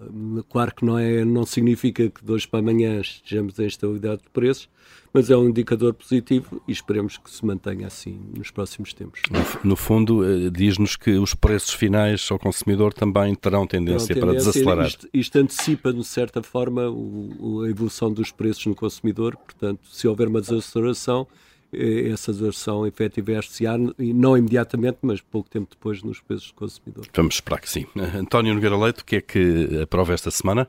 [0.48, 4.28] claro que não, é, não significa que de hoje para amanhã estejamos em estabilidade de
[4.30, 4.68] preços,
[5.12, 9.22] mas é um indicador positivo e esperemos que se mantenha assim nos próximos tempos.
[9.30, 14.28] No, no fundo, eh, diz-nos que os preços finais ao consumidor também terão tendência, terão
[14.28, 14.86] tendência para desacelerar.
[14.86, 20.06] Isto, isto antecipa, de certa forma, o, a evolução dos preços no consumidor, portanto, se
[20.06, 21.26] houver uma desaceleração,
[21.72, 27.06] eh, essa deserção efetivar-se-á, não imediatamente, mas pouco tempo depois, nos preços do consumidor.
[27.14, 27.86] Vamos esperar que sim.
[28.16, 30.68] António Nogueira Leite, o que é que aprova esta semana?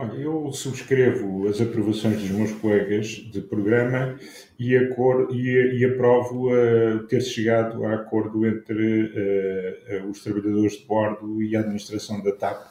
[0.00, 4.16] Olha, eu subscrevo as aprovações dos meus colegas de programa
[4.56, 10.74] e, acor, e, e aprovo uh, ter chegado a acordo entre uh, uh, os trabalhadores
[10.74, 12.62] de bordo e a administração da TAP.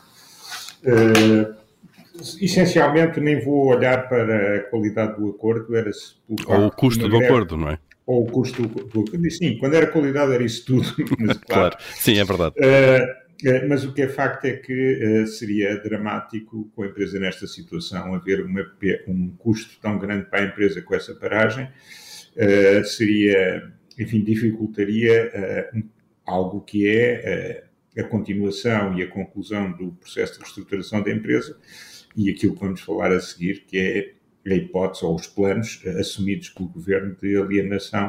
[2.41, 5.91] Essencialmente nem vou olhar para a qualidade do acordo, era
[6.47, 7.79] ou o custo do acordo, não é?
[8.05, 9.31] Ou o custo do acordo.
[9.31, 10.87] Sim, quando era qualidade era isso tudo.
[11.19, 11.75] Mas, claro.
[11.75, 11.77] claro.
[11.95, 12.55] sim, é verdade.
[12.57, 13.27] Uh,
[13.69, 18.15] mas o que é facto é que uh, seria dramático com a empresa nesta situação
[18.15, 18.65] haver uma,
[19.07, 21.69] um custo tão grande para a empresa com essa paragem.
[22.35, 25.69] Uh, seria, enfim, dificultaria
[26.25, 27.63] algo que é
[27.95, 31.57] a continuação e a conclusão do processo de reestruturação da empresa
[32.17, 36.49] e aquilo que vamos falar a seguir, que é a hipótese ou os planos assumidos
[36.49, 38.07] pelo governo de alienação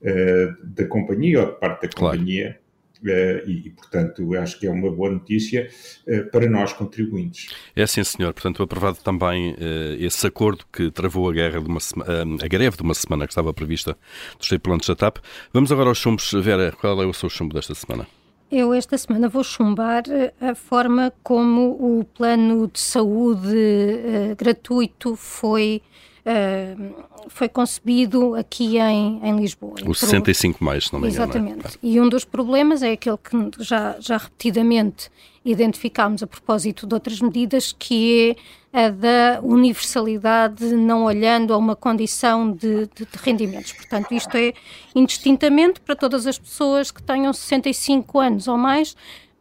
[0.00, 2.44] uh, da companhia ou de parte da companhia.
[2.44, 2.64] Claro.
[3.04, 5.68] Uh, e, e, portanto, acho que é uma boa notícia
[6.06, 7.54] uh, para nós contribuintes.
[7.76, 8.32] É sim, senhor.
[8.32, 9.56] Portanto, aprovado também uh,
[9.98, 11.80] esse acordo que travou a guerra de uma
[12.42, 13.94] a greve de uma semana que estava prevista
[14.38, 15.18] dos tripulantes da TAP.
[15.52, 16.32] Vamos agora aos chumbos.
[16.32, 18.06] Vera, qual é o seu chumbo desta semana?
[18.50, 25.16] Eu esta semana vou chumbar eh, a forma como o plano de saúde uh, gratuito
[25.16, 25.82] foi,
[26.24, 26.94] uh,
[27.28, 29.74] foi concebido aqui em, em Lisboa.
[29.86, 31.22] O 65 mais, se não me engano.
[31.22, 31.24] É?
[31.24, 31.66] Exatamente.
[31.66, 31.70] É?
[31.82, 35.10] E um dos problemas é aquele que já, já repetidamente
[35.44, 38.36] identificámos a propósito de outras medidas, que
[38.72, 43.72] é a da universalidade, não olhando a uma condição de, de, de, rendimentos.
[43.72, 44.52] Portanto, isto é
[44.94, 48.96] indistintamente para todas as pessoas que tenham 65 anos ou mais,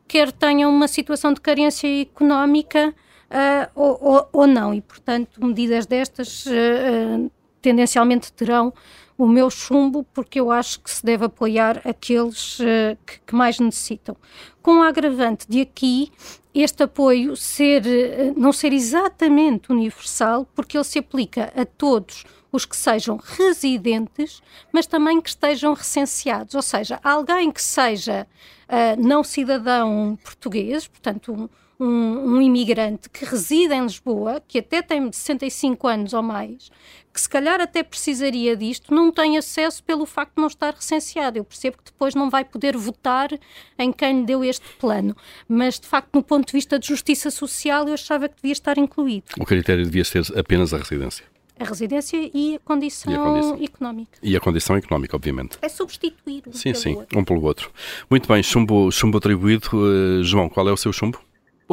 [0.07, 2.93] quer tenham uma situação de carência económica
[3.33, 4.73] uh, ou, ou, não.
[4.73, 8.73] E, portanto, medidas destas uh, tendencialmente terão
[9.17, 13.59] o meu chumbo, porque eu acho que se deve apoiar aqueles uh, que, que, mais
[13.59, 14.15] necessitam.
[14.61, 16.11] Com o agravante de aqui
[16.53, 22.65] este apoio ser, uh, não ser exatamente universal, porque ele se aplica a todos os
[22.65, 24.41] que sejam residentes,
[24.71, 28.27] mas também que estejam recenseados, ou seja, alguém que seja
[28.67, 31.49] uh, não cidadão português, portanto, um,
[31.83, 36.71] um, um, imigrante que reside em Lisboa, que até tem 65 anos ou mais,
[37.13, 41.37] que se calhar até precisaria disto, não tem acesso pelo facto de não estar recenseado.
[41.37, 43.29] Eu percebo que depois não vai poder votar
[43.77, 45.15] em quem lhe deu este plano,
[45.47, 48.77] mas de facto, no ponto de vista de justiça social, eu achava que devia estar
[48.77, 49.25] incluído.
[49.39, 51.25] O critério devia ser apenas a residência
[51.59, 54.19] a residência e a condição, e a condição económica.
[54.23, 55.57] E a condição económica, obviamente.
[55.61, 57.19] É substituir um sim, pelo sim, outro.
[57.19, 57.71] um pelo outro.
[58.09, 59.69] Muito bem, chumbo, chumbo atribuído.
[59.71, 61.19] Uh, João, qual é o seu chumbo?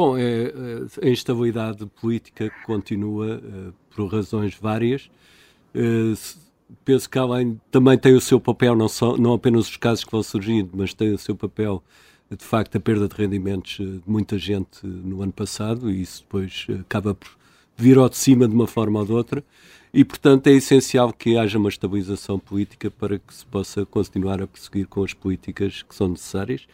[0.01, 0.45] Bom, é,
[1.03, 5.11] é a instabilidade política continua uh, por razões várias.
[5.75, 6.17] Uh,
[6.83, 10.11] penso que além, também tem o seu papel, não, só, não apenas os casos que
[10.11, 11.83] vão surgindo, mas tem o seu papel,
[12.35, 16.65] de facto, a perda de rendimentos de muita gente no ano passado, e isso depois
[16.79, 17.29] acaba por
[17.77, 19.43] vir ao de cima de uma forma ou de outra
[19.93, 24.47] e, portanto, é essencial que haja uma estabilização política para que se possa continuar a
[24.47, 26.65] prosseguir com as políticas que são necessárias.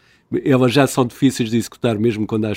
[0.43, 2.51] Elas já são difíceis de executar mesmo quando há,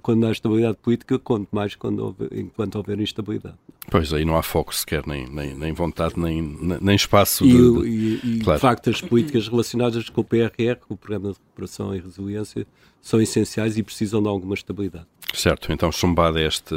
[0.00, 3.56] quando há estabilidade política, quanto mais quando houver, enquanto houver instabilidade.
[3.90, 6.42] Pois, aí não há foco sequer, nem, nem, nem vontade, nem,
[6.80, 7.44] nem espaço.
[7.44, 7.88] E, de, de...
[7.88, 8.58] e, e claro.
[8.58, 12.66] de facto, as políticas relacionadas com o PRR, com o Programa de Recuperação e Resiliência,
[13.06, 15.06] são essenciais e precisam de alguma estabilidade.
[15.32, 16.74] Certo, então chumbado este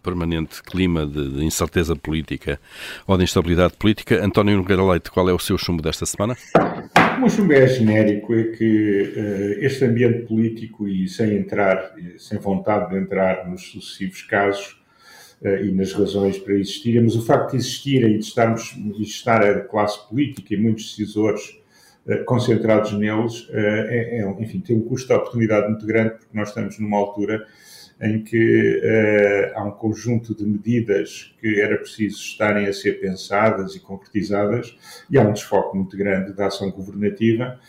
[0.00, 2.60] permanente clima de, de, incerteza política
[3.04, 6.36] ou de instabilidade política, António Nogueira Leite, qual é o seu chumbo desta semana?
[7.16, 12.38] O meu chumbo é genérico, é que uh, este ambiente político e sem entrar, sem
[12.38, 14.80] vontade de entrar nos sucessivos casos
[15.40, 19.02] uh, e nas razões para existirem, mas o facto de existirem e de estarmos, de
[19.02, 21.61] estar a classe política e muitos decisores uh,
[22.26, 26.78] concentrados neles, é, é, enfim, tem um custo de oportunidade muito grande porque nós estamos
[26.78, 27.46] numa altura
[28.00, 33.76] em que uh, há um conjunto de medidas que era preciso estarem a ser pensadas
[33.76, 34.76] e concretizadas,
[35.08, 37.60] e há um desfoque muito grande da ação governativa,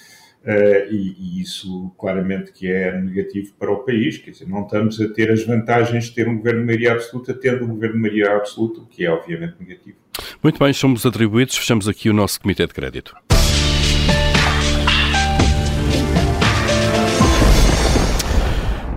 [0.90, 5.08] e, e, isso claramente que é negativo para o país, quer dizer, não estamos a
[5.08, 8.36] ter as vantagens de ter um governo de maioria absoluta, tendo um governo de maioria
[8.36, 9.96] absoluta, o que é obviamente negativo.
[10.42, 13.16] Muito bem, somos atribuídos, fechamos aqui o nosso Comitê de Crédito.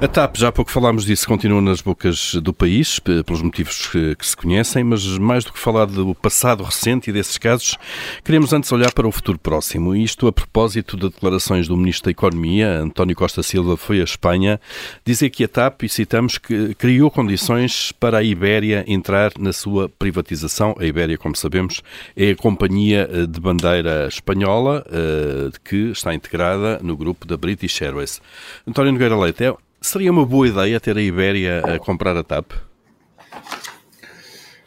[0.06, 4.14] A TAP, já há pouco falámos disso, continua nas bocas do país, pelos motivos que,
[4.14, 7.76] que, se conhecem, mas mais do que falar do passado recente e desses casos,
[8.22, 9.96] queremos antes olhar para o futuro próximo.
[9.96, 14.60] Isto a propósito de declarações do Ministro da Economia, António Costa Silva, foi à Espanha,
[15.04, 19.88] dizer que a TAP, e citamos, que criou condições para a Ibéria entrar na sua
[19.88, 20.76] privatização.
[20.78, 21.82] A Ibéria, como sabemos,
[22.16, 27.82] é a companhia eh, de bandeira espanhola eh, que está integrada no grupo da British
[27.82, 28.22] Airways.
[28.64, 32.52] António Nogueira Leite, é Seria uma boa ideia ter a Ibéria a comprar a TAP?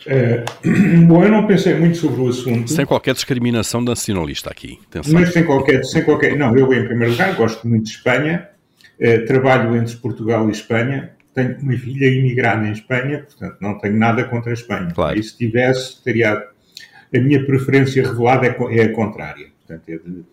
[0.06, 0.43] É,
[1.08, 2.69] bom, eu não pensei muito sobre o assunto.
[2.69, 4.80] Sem qualquer discriminação nacionalista aqui.
[4.88, 5.13] Atenção.
[5.13, 6.38] Mas sem qualquer, sem qualquer.
[6.38, 8.50] Não, eu, em primeiro lugar, gosto muito de Espanha.
[9.00, 11.12] Eh, trabalho entre Portugal e Espanha.
[11.34, 14.89] Tenho uma filha imigrada em Espanha, portanto, não tenho nada contra a Espanha.
[14.93, 15.17] Claro.
[15.19, 16.48] E se tivesse, teria.
[17.13, 19.48] A minha preferência revelada é, é a contrária.
[19.65, 20.24] Portanto, é de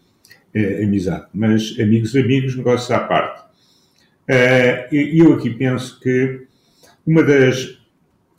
[0.54, 1.26] é, amizade.
[1.32, 3.45] Mas, amigos, amigos, negócios à parte.
[4.28, 6.46] Uh, eu aqui penso que
[7.06, 7.78] uma das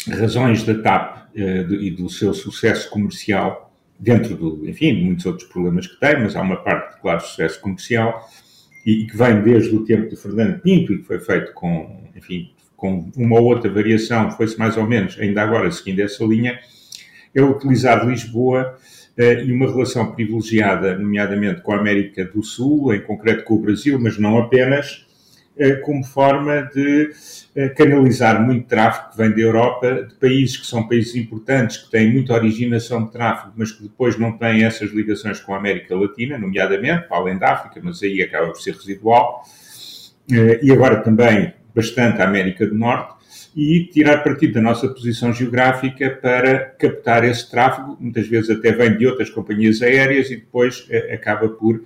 [0.10, 5.48] razões da TAP uh, e do seu sucesso comercial, dentro do, enfim, de muitos outros
[5.48, 8.28] problemas que tem, mas há uma parte de claro sucesso comercial
[8.86, 12.52] e, que vem desde o tempo de Fernando Pinto e que foi feito com, enfim,
[12.76, 16.60] com uma ou outra variação, foi-se mais ou menos, ainda agora seguindo essa linha,
[17.34, 18.78] é utilizar Lisboa
[19.18, 23.60] uh, e uma relação privilegiada, nomeadamente com a América do Sul, em concreto com o
[23.60, 25.07] Brasil, mas não apenas, eh,
[25.84, 27.12] como forma de
[27.56, 31.90] eh, canalizar muito tráfego que vem da Europa, de países que são países importantes, que
[31.90, 35.96] têm muita originação de tráfego, mas que depois não têm essas ligações com a América
[35.96, 39.44] Latina, nomeadamente, para além da África, mas aí acaba por ser residual,
[40.32, 43.16] eh, e agora também bastante a América do Norte,
[43.56, 48.96] e tirar partido da nossa posição geográfica para captar esse tráfego, muitas vezes até vem
[48.96, 51.82] de outras companhias aéreas e depois acaba por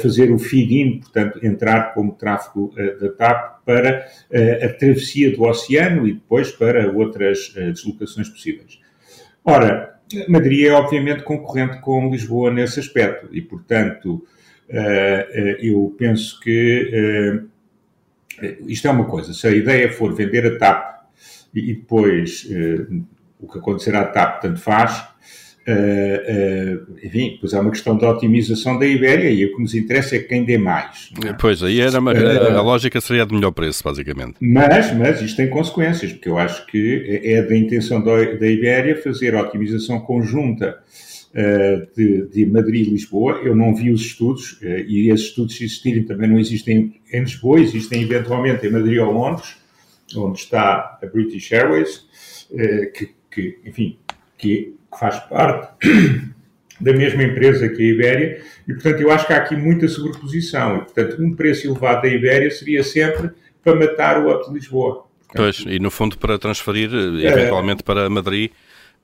[0.00, 5.42] fazer o feed-in, portanto, entrar como tráfego eh, da TAP para eh, a travessia do
[5.42, 8.80] oceano e depois para outras eh, deslocações possíveis.
[9.44, 14.24] Ora, Madrid é obviamente concorrente com Lisboa nesse aspecto e, portanto,
[15.60, 17.44] eu penso que
[18.66, 19.32] isto é uma coisa.
[19.32, 21.06] Se a ideia for vender a TAP
[21.54, 22.48] e depois
[23.40, 25.08] o que acontecerá à TAP tanto faz,
[25.68, 29.74] Uh, uh, enfim, pois há uma questão de otimização da Ibéria e o que nos
[29.74, 31.10] interessa é quem dê mais.
[31.26, 31.32] É?
[31.32, 34.36] Pois, aí era uma, uh, a lógica seria de melhor preço, basicamente.
[34.38, 38.94] Mas, mas isto tem consequências, porque eu acho que é da intenção da, da Ibéria
[39.02, 40.78] fazer a otimização conjunta
[41.96, 43.40] de, de, Madrid e Lisboa.
[43.44, 47.60] Eu não vi os estudos, e esses estudos, se existirem, também não existem em Lisboa,
[47.60, 49.56] existem eventualmente em Madrid ou Londres,
[50.16, 52.06] onde está a British Airways,
[52.94, 53.98] que, que enfim,
[54.38, 55.68] que que faz parte
[56.80, 60.76] da mesma empresa que a Ibéria, e portanto eu acho que há aqui muita sobreposição,
[60.76, 63.30] e portanto um preço elevado da Ibéria seria sempre
[63.62, 65.06] para matar o Up de Lisboa.
[65.26, 68.50] Portanto, pois, e no fundo para transferir eh, eventualmente é, para Madrid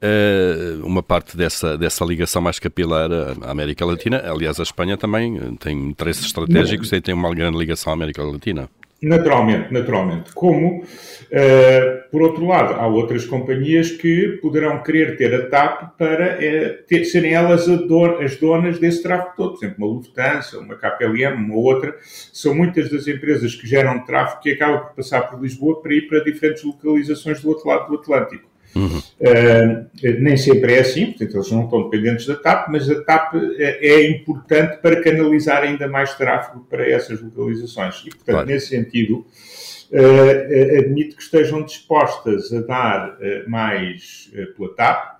[0.02, 3.10] uh, uma parte dessa, dessa ligação mais capilar
[3.42, 4.22] à América Latina.
[4.24, 8.22] Aliás, a Espanha também tem interesses estratégicos não, e tem uma grande ligação à América
[8.22, 8.68] Latina.
[9.02, 10.32] Naturalmente, naturalmente.
[10.32, 16.36] Como, uh, por outro lado, há outras companhias que poderão querer ter a TAP para
[16.36, 19.58] uh, ter, serem elas don as donas desse tráfego todo.
[19.58, 21.96] Por exemplo, uma Lufthansa, uma KPLM, uma outra.
[22.32, 26.06] São muitas das empresas que geram tráfego que acabam por passar por Lisboa para ir
[26.06, 28.51] para diferentes localizações do outro lado do Atlântico.
[28.74, 28.98] Uhum.
[28.98, 33.34] Uh, nem sempre é assim, portanto, eles não estão dependentes da TAP, mas a TAP
[33.58, 38.00] é, é importante para canalizar ainda mais tráfego para essas localizações.
[38.00, 38.46] E, portanto, claro.
[38.46, 39.26] nesse sentido,
[39.90, 45.12] uh, admito que estejam dispostas a dar uh, mais pela TAP,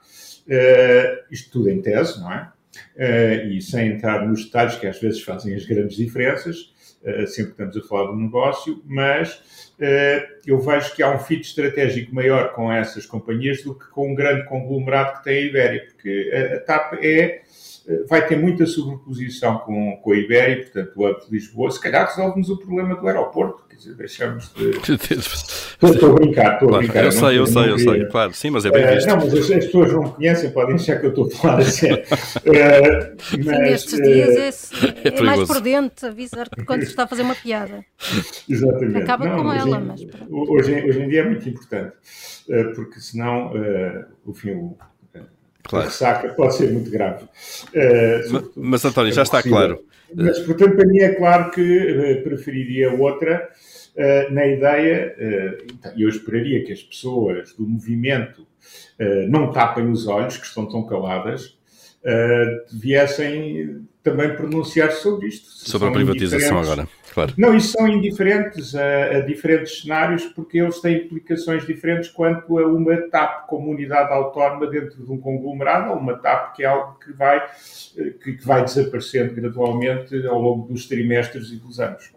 [1.31, 2.51] isto tudo em tese, não é?
[3.49, 6.73] e sem entrar nos detalhes que às vezes fazem as grandes diferenças,
[7.29, 9.72] sempre que estamos a falar um negócio, mas
[10.47, 14.15] eu vejo que há um fit estratégico maior com essas companhias do que com um
[14.15, 17.43] grande conglomerado que tem a Ibéria, porque a TAP é,
[17.89, 21.81] eh, vai ter muita sobreposição com, com a Ibéria, portanto, o Hub de Lisboa, se
[21.81, 24.71] calhar resolve-nos o problema do aeroporto, quer dizer, deixamos de...
[25.83, 27.05] estou, a brincar, estou a brincar.
[27.05, 29.07] Eu sei, eu sei, eu sei, claro, sim, mas é bem visto.
[29.07, 31.31] Uh, não, mas as, as, pessoas não me conhecem, podem achar que eu estou a
[31.31, 32.03] falar a sério.
[32.43, 37.07] Uh, mas, nestes dias é, é, é mais prudente avisar que quando se está a
[37.07, 37.85] fazer uma piada.
[38.49, 39.03] Exatamente.
[39.03, 40.01] Acaba não, com ela, mas...
[40.31, 41.95] Hoje, hoje em dia é muito importante,
[42.75, 43.53] porque senão,
[44.25, 44.77] o fim, o,
[45.63, 45.87] claro.
[45.87, 47.25] ressaca pode ser muito grave.
[47.25, 49.85] Uh, mas, mas, António, já está claro.
[50.15, 53.49] Mas, portanto, para mim é claro que uh, preferiria outra
[53.97, 55.17] uh, na ideia,
[55.97, 58.47] e eu esperaria que as pessoas do movimento
[59.29, 61.59] não tapem os olhos, que estão tão caladas,
[62.73, 65.49] viessem também pronunciar sobre isto.
[65.49, 67.35] Sobre a privatização agora, claro.
[67.37, 72.67] Não, isso são indiferentes a, a, diferentes cenários porque eles têm implicações diferentes quanto a
[72.67, 76.99] uma TAP como unidade autónoma dentro de um conglomerado ou uma TAP que é algo
[76.99, 77.43] que vai,
[78.23, 82.11] que, que vai desaparecendo gradualmente ao longo dos trimestres e dos anos.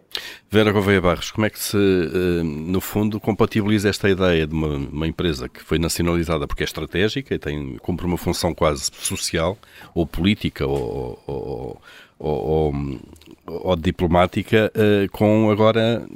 [0.50, 4.76] Vera Gouveia Barros, como é que se, eh, no fundo, compatibiliza esta ideia de uma,
[4.76, 9.58] uma, empresa que foi nacionalizada porque é estratégica e tem, cumpre uma função quase social
[9.94, 11.82] ou política ou, ou,
[12.18, 12.72] ou,
[13.46, 16.06] ou diplomática eh, com agora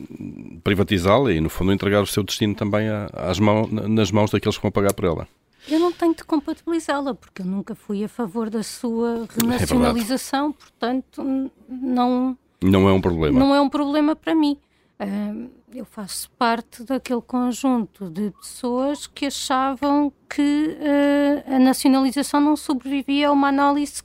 [0.65, 4.63] privatizá-la e, no fundo, entregar o seu destino também às mãos, nas mãos daqueles que
[4.63, 5.29] vão pagar por ela?
[5.69, 10.51] Eu não tenho de compatibilizá-la, porque eu nunca fui a favor da sua é renacionalização,
[10.51, 13.39] é portanto, não não é um problema.
[13.39, 14.59] Não é um problema para mim.
[15.01, 22.55] Uh, eu faço parte daquele conjunto de pessoas que achavam que uh, a nacionalização não
[22.55, 24.03] sobrevivia a uma análise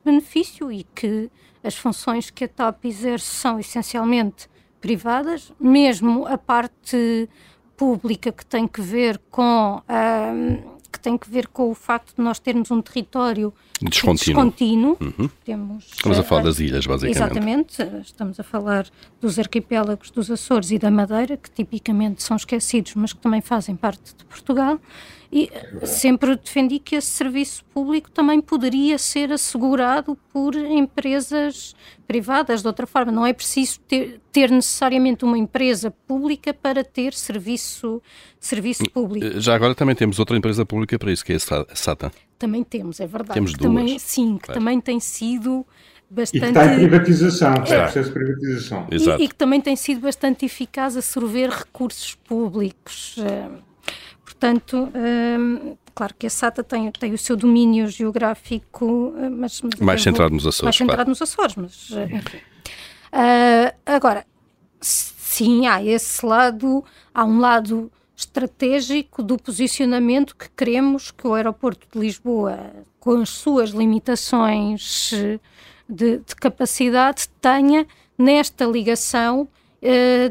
[0.00, 1.30] custo-benefício e que
[1.62, 4.48] as funções que a TAP exerce são essencialmente
[4.80, 7.28] privadas, mesmo a parte
[7.76, 9.82] pública que tem que ver com
[10.92, 14.34] que tem que ver com o facto de nós termos um território descontínuo.
[14.34, 14.96] descontínuo.
[15.00, 15.30] Uhum.
[15.44, 17.16] Temos, estamos a falar das ilhas, basicamente.
[17.16, 18.88] Exatamente, estamos a falar
[19.20, 23.76] dos arquipélagos dos Açores e da Madeira, que tipicamente são esquecidos, mas que também fazem
[23.76, 24.80] parte de Portugal.
[25.32, 25.48] E
[25.86, 31.74] sempre defendi que esse serviço público também poderia ser assegurado por empresas
[32.04, 32.62] privadas.
[32.62, 38.02] De outra forma, não é preciso ter, ter necessariamente uma empresa pública para ter serviço,
[38.40, 39.40] serviço público.
[39.40, 42.10] Já agora também temos outra empresa pública para isso, que é a SATA.
[42.36, 43.34] Também temos, é verdade.
[43.34, 43.72] Temos duas.
[43.72, 45.64] Também, sim, que também tem sido
[46.10, 46.38] bastante...
[46.38, 47.82] E que está em privatização, está é.
[47.82, 48.86] processo de privatização.
[48.90, 53.14] E, e, que também tem sido bastante eficaz a sorver recursos públicos.
[54.40, 59.78] Portanto, hum, claro que a SATA tem, tem o seu domínio geográfico, eh, mas, mas
[59.78, 60.64] mais centrado nos Açores.
[60.64, 61.10] Mais centrado claro.
[61.10, 62.38] nos Açores, mas eh, enfim.
[63.12, 64.24] Uh, agora,
[64.80, 66.82] sim, há esse lado,
[67.12, 73.28] há um lado estratégico do posicionamento que queremos que o aeroporto de Lisboa, com as
[73.28, 75.10] suas limitações
[75.86, 77.86] de, de capacidade, tenha
[78.16, 79.46] nesta ligação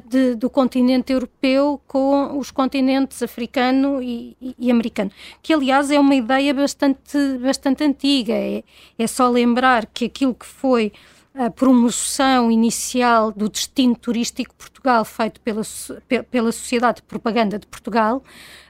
[0.08, 6.00] de, do continente europeu com os continentes africano e, e, e, americano, que aliás é
[6.00, 8.34] uma ideia bastante, bastante antiga.
[8.34, 8.64] É,
[8.98, 10.92] é só lembrar que aquilo que foi
[11.40, 15.62] a promoção inicial do destino turístico Portugal feito pela,
[16.30, 18.18] pela Sociedade de Propaganda de Portugal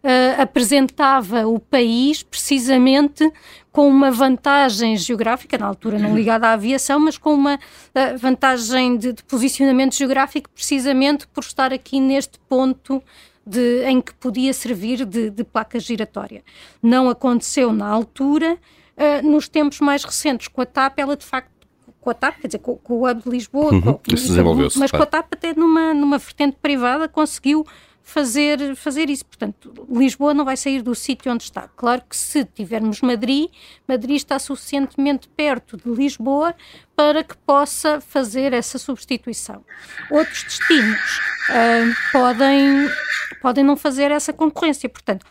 [0.03, 3.28] uh, apresentava o país precisamente
[3.72, 8.97] com uma vantagem geográfica, na altura não ligada à aviação, mas com uma uh, vantagem
[8.97, 13.01] de, de, posicionamento geográfico precisamente por estar aqui neste ponto
[13.43, 16.43] de, em que podia servir de, de placa giratória.
[16.84, 18.59] Não aconteceu na altura,
[18.95, 21.59] uh, nos tempos mais recentes com a TAP, ela de facto
[22.02, 24.91] com a TAP, quer dizer, com, com o Hub de Lisboa, uhum, com, desenvolveu-se, mas
[24.91, 27.66] com a TAP até numa, numa vertente privada conseguiu
[28.10, 29.26] fazer, fazer isso.
[29.26, 31.68] Portanto, Lisboa não vai sair do sítio onde está.
[31.76, 33.50] Claro que se tivermos Madrid,
[33.88, 36.56] Madrid está suficientemente perto de Lisboa
[36.95, 39.64] para que possa fazer essa substituição.
[40.10, 41.20] Outros destinos
[41.50, 42.89] uh, podem,
[43.41, 44.89] podem não fazer essa concorrência.
[44.89, 45.26] Portanto,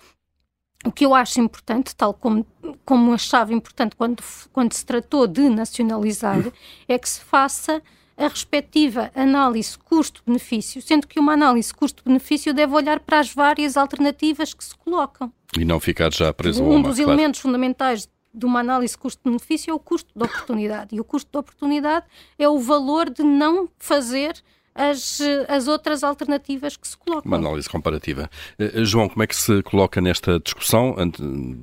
[0.85, 2.47] o que eu acho importante, tal como,
[2.85, 4.23] como achava importante quando,
[4.53, 6.53] quando se tratou de nacionalizar,
[6.87, 7.83] é que se faça
[8.17, 14.53] a respectiva análise custo-benefício, sendo que uma análise custo-benefício deve olhar para as várias alternativas
[14.53, 15.33] que se colocam.
[15.57, 17.13] E não ficar já preso Um a uma, dos claro.
[17.13, 20.95] elementos fundamentais de uma análise custo-benefício é o custo de oportunidade.
[20.95, 22.07] E o custo de oportunidade
[22.39, 24.35] é o valor de não fazer
[24.79, 27.29] as, as outras alternativas que se colocam.
[27.29, 28.31] Uma análise comparativa.
[28.59, 30.95] Uh, João, como é que se coloca nesta discussão?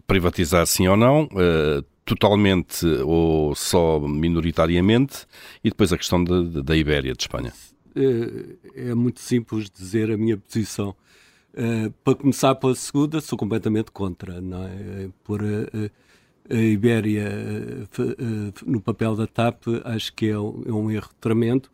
[0.06, 1.24] Privatizar sim ou não?
[1.24, 5.26] Uh, totalmente ou só minoritariamente?
[5.64, 7.54] E depois a questão de, de, da Ibéria, de Espanha.
[7.96, 10.94] É, é, muito simples dizer a minha posição.
[11.54, 14.42] Uh, para começar pela segunda, sou completamente contra.
[14.42, 15.08] Não é?
[15.24, 15.42] Por
[16.48, 17.28] a Ibéria
[18.66, 21.70] no papel da TAP, acho que é um, é um erro tremendo.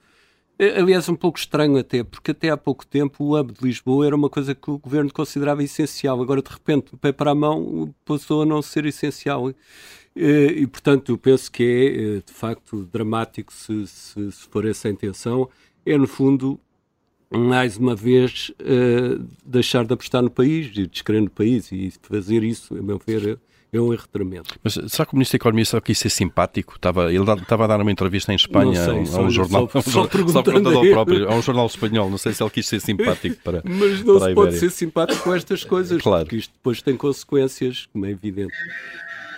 [0.61, 4.05] É, aliás, um pouco estranho até, porque até há pouco tempo o hub de Lisboa
[4.05, 6.21] era uma coisa que o governo considerava essencial.
[6.21, 9.49] Agora, de repente, pé para a mão passou a não ser essencial.
[9.49, 9.55] E,
[10.15, 14.87] e portanto, eu penso que é, eh, de facto, dramático se, se, se for essa
[14.87, 15.49] a intenção.
[15.83, 16.59] É, no fundo,
[17.31, 18.51] mais uma vez,
[19.43, 21.71] deixar de apostar no país e descrever no país.
[21.71, 23.39] E fazer isso, a meu ver,
[23.73, 24.49] é um erro tremendo.
[24.61, 26.75] Mas será que o Ministro da Economia só quis ser simpático?
[26.75, 29.91] Estava, ele estava a dar uma entrevista em Espanha sei, a um, jornal, só, só,
[29.91, 32.09] só perguntando ao próprio, a um jornal espanhol.
[32.09, 33.61] Não sei se ele quis ser simpático para.
[33.67, 36.25] Mas não para se pode ser simpático com estas coisas, claro.
[36.25, 38.53] porque isto depois tem consequências, como é evidente.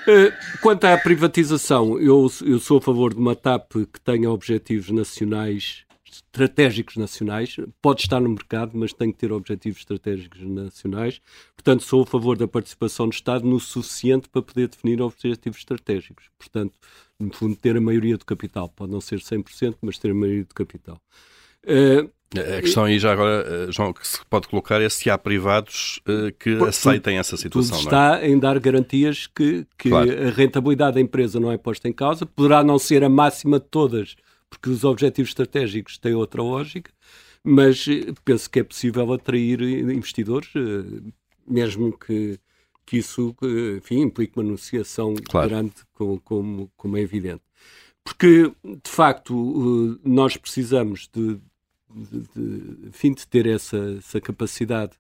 [0.08, 4.90] Eh, quanto à privatização, eu, eu sou a favor de uma TAP que tenha objetivos
[4.90, 5.86] nacionais
[6.34, 11.22] estratégicos nacionais, pode estar no mercado, mas tem que ter objetivos estratégicos nacionais.
[11.56, 16.26] Portanto, sou a favor da participação do Estado no suficiente para poder definir objetivos estratégicos.
[16.38, 16.74] Portanto,
[17.20, 18.68] no fundo, ter a maioria do capital.
[18.68, 21.00] Pode não ser 100%, mas ter a maioria do capital.
[21.64, 26.02] Uh, a questão aí já agora, João, que se pode colocar é se há privados
[26.40, 27.78] que Por, aceitem essa situação.
[27.78, 28.28] Tudo está é?
[28.28, 30.10] em dar garantias que, que claro.
[30.10, 33.68] a rentabilidade da empresa não é posta em causa, poderá não ser a máxima de
[33.68, 34.16] todas,
[34.54, 36.92] porque os objetivos estratégicos têm outra lógica,
[37.44, 37.86] mas
[38.24, 40.50] penso que é possível atrair investidores,
[41.48, 42.40] mesmo que,
[42.86, 43.36] que isso
[43.78, 45.50] enfim, implique uma negociação claro.
[45.50, 47.42] grande, como, como, como é evidente.
[48.04, 51.40] Porque, de facto, nós precisamos de,
[51.90, 54.94] de, de, enfim, de ter essa, essa capacidade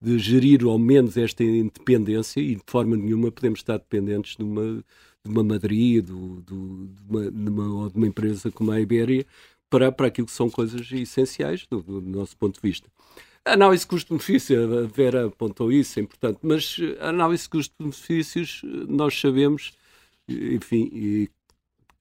[0.00, 4.82] de gerir ao menos esta independência e de forma nenhuma podemos estar dependentes de uma
[5.24, 9.26] de uma Madrid, do, do, de, uma, de, uma, de uma empresa como a Iberia,
[9.68, 12.88] para, para aquilo que são coisas essenciais do, do nosso ponto de vista.
[13.44, 19.72] A análise custo-benefício, a Vera apontou isso, é importante, mas a análise custo-benefícios, nós sabemos,
[20.28, 21.28] enfim,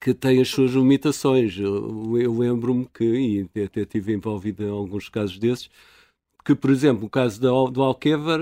[0.02, 1.58] que tem as suas limitações.
[1.58, 5.70] Eu, eu lembro-me que, e até estive envolvido em alguns casos desses,
[6.44, 8.40] que, por exemplo, o caso do, do Alquevar,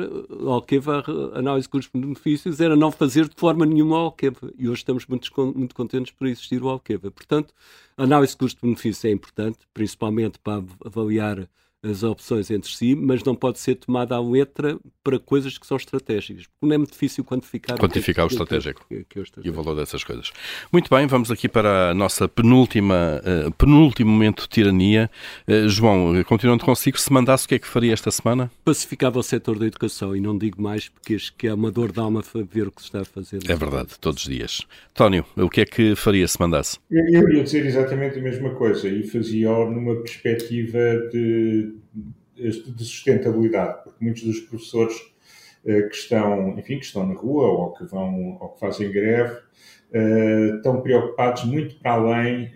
[0.48, 4.52] Alquevar, análise custos-benefícios era não fazer de forma nenhuma o Alquevar.
[4.58, 7.12] E hoje estamos muito, muito contentes por existir o Alquevar.
[7.12, 7.54] Portanto,
[7.98, 11.50] a análise custo-benefício é importante, principalmente para avaliar
[11.84, 15.78] as opções entre si, mas não pode ser tomada à letra para coisas que são
[15.78, 19.22] estratégicas, porque não é muito difícil quantificar, quantificar o, que, o estratégico que, que, é
[19.22, 20.32] o estratégico e o valor dessas coisas.
[20.72, 25.10] Muito bem, vamos aqui para a nossa penúltima, uh, penúltimo momento de tirania.
[25.48, 28.52] Uh, João, continuando consigo, se mandasse o que é que faria esta semana?
[28.66, 31.92] Pacificava o setor da educação e não digo mais porque acho que é uma dor
[31.92, 33.40] de alma ver o que se está a fazer.
[33.48, 34.66] É verdade, todos os dias.
[34.94, 36.80] Tónio, o que é que faria se mandasse?
[36.90, 40.80] Eu, eu ia dizer exatamente a mesma coisa e fazia numa perspectiva
[41.12, 41.67] de
[42.36, 44.96] de sustentabilidade, porque muitos dos professores
[45.64, 49.38] que estão, enfim, que estão na rua ou que vão ou que fazem greve,
[50.56, 52.52] estão preocupados muito para além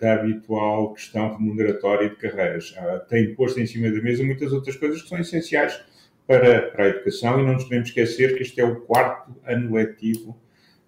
[0.00, 2.74] da habitual questão remuneratória de carreiras.
[3.08, 5.82] têm posto em cima da mesa muitas outras coisas que são essenciais
[6.26, 9.74] para, para a educação e não nos podemos esquecer que este é o quarto ano
[9.74, 10.38] letivo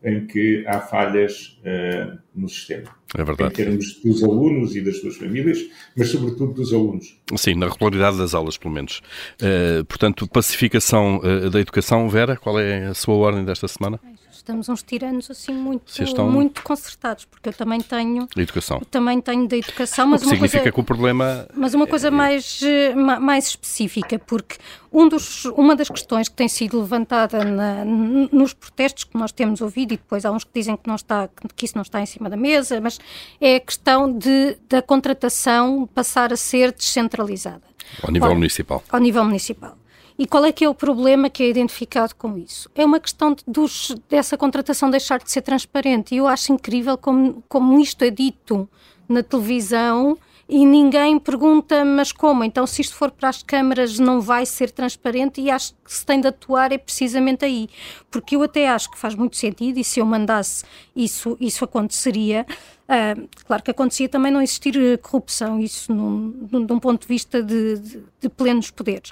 [0.06, 2.94] em que há falhas uh, no sistema.
[3.14, 3.50] É verdade.
[3.50, 5.58] Em termos dos alunos e das suas famílias,
[5.96, 7.20] mas sobretudo dos alunos.
[7.36, 9.02] Sim, na regularidade das aulas, pelo menos.
[9.42, 12.08] Uh, portanto, pacificação uh, da educação.
[12.08, 14.00] Vera, qual é a sua ordem desta semana?
[14.46, 16.30] Estamos uns tiranos assim muito, estão...
[16.30, 18.28] muito concertados, porque eu também tenho.
[18.34, 18.80] Da educação.
[18.88, 21.48] Também tenho da educação, mas o que uma significa coisa, que o problema.
[21.52, 22.10] Mas uma coisa é...
[22.10, 24.56] mais, eh, mais específica, porque
[24.92, 29.60] um dos, uma das questões que tem sido levantada na, nos protestos que nós temos
[29.60, 32.06] ouvido, e depois há uns que dizem que, não está, que isso não está em
[32.06, 33.00] cima da mesa, mas
[33.40, 37.62] é a questão de, da contratação passar a ser descentralizada.
[38.02, 38.82] Ao nível Ora, municipal.
[38.90, 39.76] Ao nível municipal.
[40.18, 42.70] E qual é que é o problema que é identificado com isso?
[42.74, 46.14] É uma questão de, dos, dessa contratação deixar de ser transparente.
[46.14, 48.68] E eu acho incrível como, como isto é dito
[49.08, 50.16] na televisão
[50.48, 52.44] e ninguém pergunta, mas como?
[52.44, 56.06] Então, se isto for para as câmaras, não vai ser transparente e acho que se
[56.06, 57.68] tem de atuar é precisamente aí.
[58.10, 62.46] Porque eu até acho que faz muito sentido e se eu mandasse isso, isso aconteceria.
[62.84, 67.02] Uh, claro que acontecia também não existir eh, corrupção, isso num, num, de um ponto
[67.02, 69.10] de vista de, de, de plenos poderes.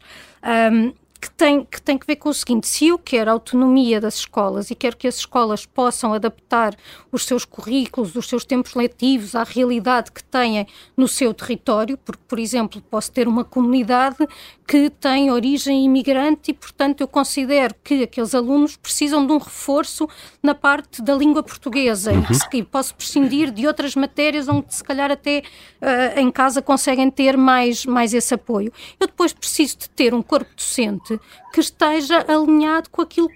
[0.72, 0.92] Um,
[1.24, 4.70] que tem, que tem que ver com o seguinte: se eu quero autonomia das escolas
[4.70, 6.76] e quero que as escolas possam adaptar
[7.10, 12.22] os seus currículos, os seus tempos letivos à realidade que têm no seu território, porque,
[12.28, 14.18] por exemplo, posso ter uma comunidade
[14.66, 20.08] que tem origem imigrante e, portanto, eu considero que aqueles alunos precisam de um reforço
[20.42, 22.22] na parte da língua portuguesa uhum.
[22.22, 25.42] e que posso prescindir de outras matérias onde, se calhar, até
[25.82, 28.72] uh, em casa conseguem ter mais, mais esse apoio.
[28.98, 31.20] Eu depois preciso de ter um corpo docente
[31.52, 33.28] que esteja alinhado com aquilo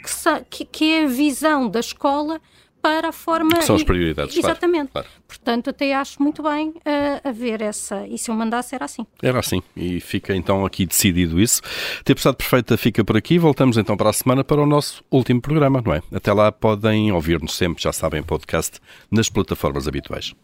[0.48, 2.40] que, que é a visão da escola
[2.80, 3.56] para a forma.
[3.56, 4.36] Que são as prioridades.
[4.36, 4.90] Exatamente.
[4.92, 5.22] Claro, claro.
[5.26, 8.06] Portanto, até acho muito bem uh, haver essa.
[8.06, 9.06] E se eu mandasse, era assim.
[9.22, 9.62] Era assim.
[9.76, 11.60] E fica então aqui decidido isso.
[12.04, 13.38] Tempestade Perfeita fica por aqui.
[13.38, 16.02] Voltamos então para a semana para o nosso último programa, não é?
[16.12, 18.78] Até lá podem ouvir-nos sempre, já sabem, podcast
[19.10, 20.34] nas plataformas habituais.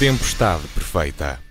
[0.00, 1.49] Tempestade perfeita.